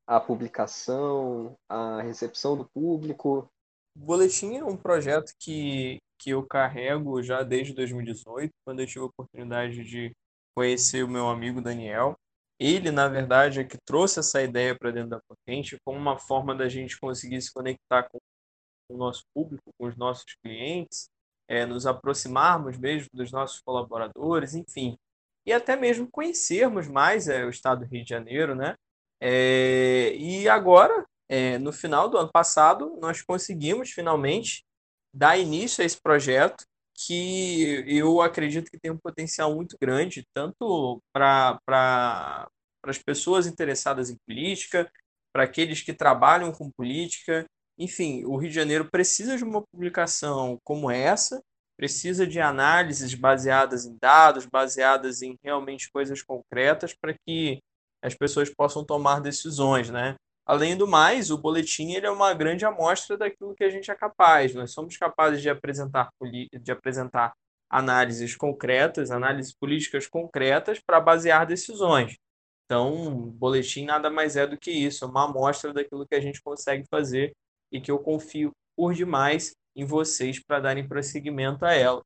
a 0.08 0.20
publicação, 0.20 1.58
a 1.70 2.02
recepção 2.02 2.58
do 2.58 2.66
público? 2.74 3.50
O 3.96 4.00
Boletim 4.00 4.56
é 4.56 4.64
um 4.64 4.78
projeto 4.78 5.34
que, 5.40 5.98
que 6.20 6.32
eu 6.32 6.46
carrego 6.46 7.22
já 7.24 7.44
desde 7.44 7.74
2018, 7.74 8.52
quando 8.66 8.82
eu 8.82 8.88
tive 8.88 9.00
a 9.00 9.06
oportunidade 9.06 9.84
de 9.84 10.12
conhecer 10.56 11.04
o 11.04 11.10
meu 11.10 11.28
amigo 11.30 11.62
Daniel. 11.62 12.16
Ele, 12.60 12.92
na 12.92 13.08
verdade, 13.08 13.60
é 13.60 13.64
que 13.64 13.78
trouxe 13.86 14.20
essa 14.20 14.42
ideia 14.42 14.78
para 14.78 14.92
dentro 14.92 15.10
da 15.10 15.20
Potente 15.28 15.78
como 15.84 15.98
uma 15.98 16.18
forma 16.18 16.56
da 16.56 16.70
gente 16.70 17.00
conseguir 17.00 17.42
se 17.42 17.52
conectar 17.52 18.04
com 18.04 18.18
o 18.90 18.98
nosso 18.98 19.24
público, 19.34 19.72
com 19.78 19.88
os 19.88 19.98
nossos 19.98 20.36
clientes, 20.42 21.10
é, 21.48 21.66
nos 21.66 21.86
aproximarmos 21.86 22.78
mesmo 22.78 23.10
dos 23.14 23.32
nossos 23.32 23.60
colaboradores, 23.60 24.56
enfim, 24.56 24.98
e 25.46 25.52
até 25.52 25.76
mesmo 25.76 26.10
conhecermos 26.10 26.88
mais 26.88 27.28
é, 27.28 27.46
o 27.46 27.50
estado 27.50 27.80
do 27.82 27.86
Rio 27.86 28.04
de 28.04 28.10
Janeiro, 28.10 28.56
né? 28.56 28.76
É, 29.28 30.16
e 30.18 30.48
agora, 30.48 31.04
é, 31.28 31.58
no 31.58 31.74
final 31.74 32.08
do 32.08 32.16
ano 32.16 32.30
passado, 32.32 32.96
nós 33.02 33.24
conseguimos 33.24 33.90
finalmente 33.90 34.64
dar 35.12 35.36
início 35.36 35.82
a 35.82 35.86
esse 35.86 36.00
projeto 36.00 36.64
que 36.94 37.84
eu 37.88 38.22
acredito 38.22 38.70
que 38.70 38.80
tem 38.80 38.92
um 38.92 39.00
potencial 39.00 39.56
muito 39.56 39.76
grande, 39.82 40.24
tanto 40.32 41.02
para 41.12 41.60
pra, 41.66 42.48
as 42.86 43.00
pessoas 43.00 43.48
interessadas 43.48 44.12
em 44.12 44.18
política, 44.28 44.92
para 45.34 45.46
aqueles 45.46 45.82
que 45.82 45.92
trabalham 45.92 46.52
com 46.52 46.70
política. 46.70 47.48
Enfim, 47.80 48.24
o 48.26 48.38
Rio 48.38 48.50
de 48.50 48.56
Janeiro 48.56 48.92
precisa 48.92 49.36
de 49.38 49.44
uma 49.44 49.64
publicação 49.72 50.60
como 50.64 50.92
essa, 50.92 51.42
precisa 51.76 52.28
de 52.28 52.40
análises 52.40 53.16
baseadas 53.16 53.88
em 53.88 53.98
dados, 54.00 54.46
baseadas 54.46 55.24
em 55.24 55.36
realmente 55.44 55.90
coisas 55.92 56.22
concretas, 56.22 56.94
para 56.94 57.16
que 57.26 57.60
as 58.06 58.14
pessoas 58.14 58.54
possam 58.54 58.86
tomar 58.86 59.20
decisões, 59.20 59.90
né? 59.90 60.16
Além 60.46 60.78
do 60.78 60.88
mais, 60.88 61.32
o 61.32 61.38
boletim 61.40 61.94
ele 61.94 62.06
é 62.06 62.12
uma 62.12 62.32
grande 62.36 62.64
amostra 62.64 63.18
daquilo 63.18 63.56
que 63.56 63.64
a 63.64 63.70
gente 63.70 63.90
é 63.90 63.96
capaz. 63.96 64.54
Nós 64.54 64.72
somos 64.72 64.96
capazes 64.96 65.42
de 65.42 65.50
apresentar, 65.50 66.10
de 66.62 66.72
apresentar 66.72 67.34
análises 67.68 68.36
concretas, 68.36 69.10
análises 69.10 69.56
políticas 69.56 70.06
concretas 70.06 70.80
para 70.80 71.00
basear 71.00 71.48
decisões. 71.48 72.16
Então, 72.66 73.08
o 73.08 73.26
boletim 73.32 73.86
nada 73.86 74.10
mais 74.10 74.36
é 74.36 74.46
do 74.46 74.58
que 74.58 74.70
isso, 74.72 75.04
é 75.04 75.08
uma 75.08 75.26
amostra 75.26 75.74
daquilo 75.74 76.06
que 76.06 76.16
a 76.16 76.22
gente 76.22 76.42
consegue 76.44 76.86
fazer 76.90 77.34
e 77.72 77.82
que 77.82 77.90
eu 77.90 77.98
confio 77.98 78.52
por 78.76 78.94
demais 78.94 79.56
em 79.76 79.84
vocês 79.84 80.40
para 80.44 80.60
darem 80.60 80.88
prosseguimento 80.88 81.66
a 81.66 81.74
ela. 81.74 82.04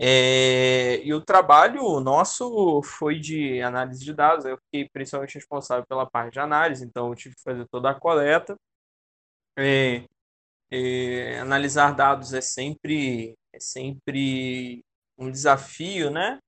É, 0.00 1.02
e 1.04 1.12
o 1.12 1.20
trabalho 1.20 1.98
nosso 2.00 2.80
foi 2.82 3.18
de 3.18 3.60
análise 3.62 4.04
de 4.04 4.14
dados. 4.14 4.44
Eu 4.44 4.58
fiquei 4.58 4.88
principalmente 4.88 5.34
responsável 5.34 5.84
pela 5.86 6.08
parte 6.08 6.34
de 6.34 6.40
análise, 6.40 6.84
então 6.84 7.08
eu 7.08 7.14
tive 7.16 7.34
que 7.34 7.42
fazer 7.42 7.66
toda 7.68 7.90
a 7.90 7.94
coleta. 7.98 8.56
É, 9.58 10.04
é, 10.70 11.40
analisar 11.40 11.94
dados 11.94 12.32
é 12.32 12.40
sempre, 12.40 13.34
é 13.52 13.60
sempre 13.60 14.84
um 15.18 15.30
desafio, 15.30 16.10
né? 16.10 16.38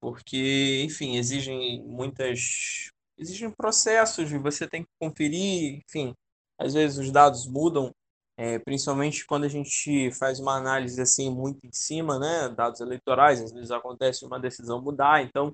Porque, 0.00 0.82
enfim, 0.84 1.16
exigem 1.16 1.82
muitas. 1.84 2.90
Exigem 3.18 3.50
processos, 3.50 4.30
você 4.32 4.66
tem 4.68 4.82
que 4.82 4.90
conferir, 5.00 5.80
enfim, 5.86 6.14
às 6.58 6.74
vezes 6.74 6.98
os 6.98 7.12
dados 7.12 7.46
mudam 7.46 7.92
é, 8.36 8.58
principalmente 8.58 9.26
quando 9.26 9.44
a 9.44 9.48
gente 9.48 10.10
faz 10.12 10.40
uma 10.40 10.56
análise 10.56 11.00
assim 11.00 11.30
muito 11.30 11.64
em 11.64 11.72
cima, 11.72 12.18
né, 12.18 12.48
dados 12.48 12.80
eleitorais, 12.80 13.40
às 13.40 13.52
vezes 13.52 13.70
acontece 13.70 14.24
uma 14.24 14.40
decisão 14.40 14.82
mudar, 14.82 15.22
então 15.22 15.52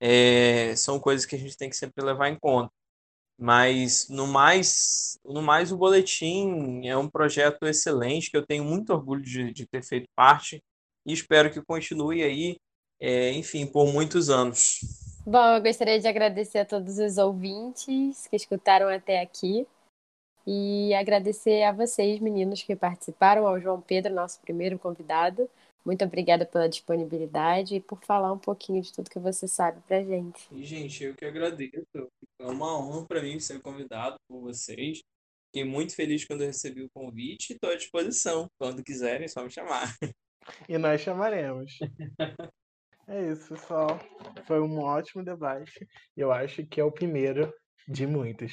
é, 0.00 0.74
são 0.76 0.98
coisas 0.98 1.24
que 1.24 1.36
a 1.36 1.38
gente 1.38 1.56
tem 1.56 1.70
que 1.70 1.76
sempre 1.76 2.04
levar 2.04 2.28
em 2.28 2.38
conta. 2.38 2.70
Mas 3.38 4.08
no 4.08 4.26
mais, 4.26 5.18
no 5.24 5.42
mais 5.42 5.70
o 5.70 5.76
boletim 5.76 6.86
é 6.86 6.96
um 6.96 7.08
projeto 7.08 7.66
excelente 7.66 8.30
que 8.30 8.36
eu 8.36 8.46
tenho 8.46 8.64
muito 8.64 8.92
orgulho 8.94 9.22
de, 9.22 9.52
de 9.52 9.66
ter 9.66 9.82
feito 9.82 10.08
parte 10.16 10.62
e 11.04 11.12
espero 11.12 11.52
que 11.52 11.62
continue 11.62 12.22
aí, 12.22 12.56
é, 12.98 13.32
enfim, 13.32 13.66
por 13.66 13.92
muitos 13.92 14.30
anos. 14.30 14.80
Bom, 15.26 15.56
eu 15.56 15.62
gostaria 15.62 16.00
de 16.00 16.08
agradecer 16.08 16.60
a 16.60 16.64
todos 16.64 16.98
os 16.98 17.18
ouvintes 17.18 18.26
que 18.28 18.36
escutaram 18.36 18.88
até 18.88 19.20
aqui. 19.20 19.66
E 20.46 20.94
agradecer 20.94 21.64
a 21.64 21.72
vocês, 21.72 22.20
meninos, 22.20 22.62
que 22.62 22.76
participaram, 22.76 23.46
ao 23.46 23.60
João 23.60 23.80
Pedro, 23.80 24.14
nosso 24.14 24.40
primeiro 24.40 24.78
convidado. 24.78 25.50
Muito 25.84 26.04
obrigada 26.04 26.46
pela 26.46 26.68
disponibilidade 26.68 27.76
e 27.76 27.80
por 27.80 28.00
falar 28.04 28.32
um 28.32 28.38
pouquinho 28.38 28.80
de 28.80 28.92
tudo 28.92 29.10
que 29.10 29.18
você 29.18 29.48
sabe 29.48 29.80
pra 29.86 30.02
gente. 30.02 30.48
E, 30.52 30.64
gente, 30.64 31.02
eu 31.04 31.14
que 31.14 31.24
agradeço. 31.24 32.08
É 32.40 32.46
uma 32.46 32.78
honra 32.78 33.06
para 33.06 33.22
mim 33.22 33.40
ser 33.40 33.60
convidado 33.60 34.16
por 34.28 34.40
vocês. 34.40 35.00
Fiquei 35.46 35.64
muito 35.64 35.94
feliz 35.94 36.24
quando 36.24 36.42
eu 36.42 36.48
recebi 36.48 36.82
o 36.82 36.90
convite 36.90 37.50
e 37.50 37.54
estou 37.54 37.70
à 37.70 37.76
disposição. 37.76 38.48
Quando 38.58 38.84
quiserem, 38.84 39.24
é 39.24 39.28
só 39.28 39.42
me 39.42 39.50
chamar. 39.50 39.94
E 40.68 40.78
nós 40.78 41.00
chamaremos. 41.00 41.76
é 43.08 43.32
isso, 43.32 43.48
pessoal. 43.48 43.98
Foi 44.46 44.60
um 44.60 44.78
ótimo 44.78 45.24
debate. 45.24 45.84
Eu 46.16 46.30
acho 46.30 46.64
que 46.64 46.80
é 46.80 46.84
o 46.84 46.92
primeiro 46.92 47.52
de 47.88 48.06
muitos. 48.06 48.52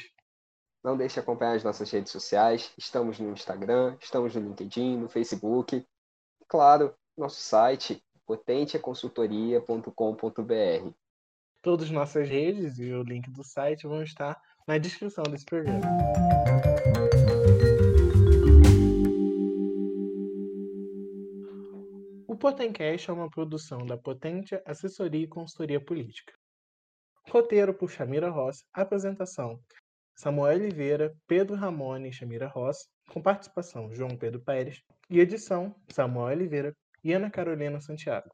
Não 0.83 0.97
deixe 0.97 1.13
de 1.13 1.21
acompanhar 1.21 1.55
as 1.55 1.63
nossas 1.63 1.89
redes 1.89 2.11
sociais. 2.11 2.73
Estamos 2.77 3.17
no 3.17 3.31
Instagram, 3.31 3.95
estamos 4.01 4.35
no 4.35 4.41
LinkedIn, 4.41 4.97
no 4.97 5.07
Facebook. 5.07 5.77
E, 5.77 5.87
claro, 6.45 6.93
nosso 7.17 7.41
site 7.41 8.03
potenteaconsultoria.com.br. 8.25 10.91
Todas 11.61 11.85
as 11.85 11.91
nossas 11.91 12.27
redes 12.27 12.77
e 12.79 12.91
o 12.91 13.01
link 13.01 13.31
do 13.31 13.45
site 13.45 13.87
vão 13.87 14.03
estar 14.03 14.37
na 14.67 14.77
descrição 14.77 15.23
desse 15.23 15.45
programa. 15.45 15.79
O 22.27 22.35
Potencast 22.35 23.09
é 23.09 23.13
uma 23.13 23.29
produção 23.29 23.85
da 23.85 23.95
Potente 23.95 24.61
Assessoria 24.65 25.23
e 25.23 25.27
Consultoria 25.27 25.79
Política. 25.79 26.33
Roteiro 27.29 27.73
por 27.73 27.89
Chamira 27.89 28.29
Ross. 28.29 28.65
Apresentação 28.73 29.61
Samuel 30.15 30.57
Oliveira, 30.57 31.15
Pedro 31.27 31.55
Ramone 31.55 32.09
e 32.09 32.13
Chamira 32.13 32.47
Ross, 32.47 32.87
com 33.09 33.21
participação 33.21 33.93
João 33.93 34.15
Pedro 34.15 34.39
Pérez, 34.39 34.81
e 35.09 35.19
edição 35.19 35.75
Samuel 35.89 36.35
Oliveira 36.37 36.75
e 37.03 37.13
Ana 37.13 37.29
Carolina 37.29 37.81
Santiago. 37.81 38.29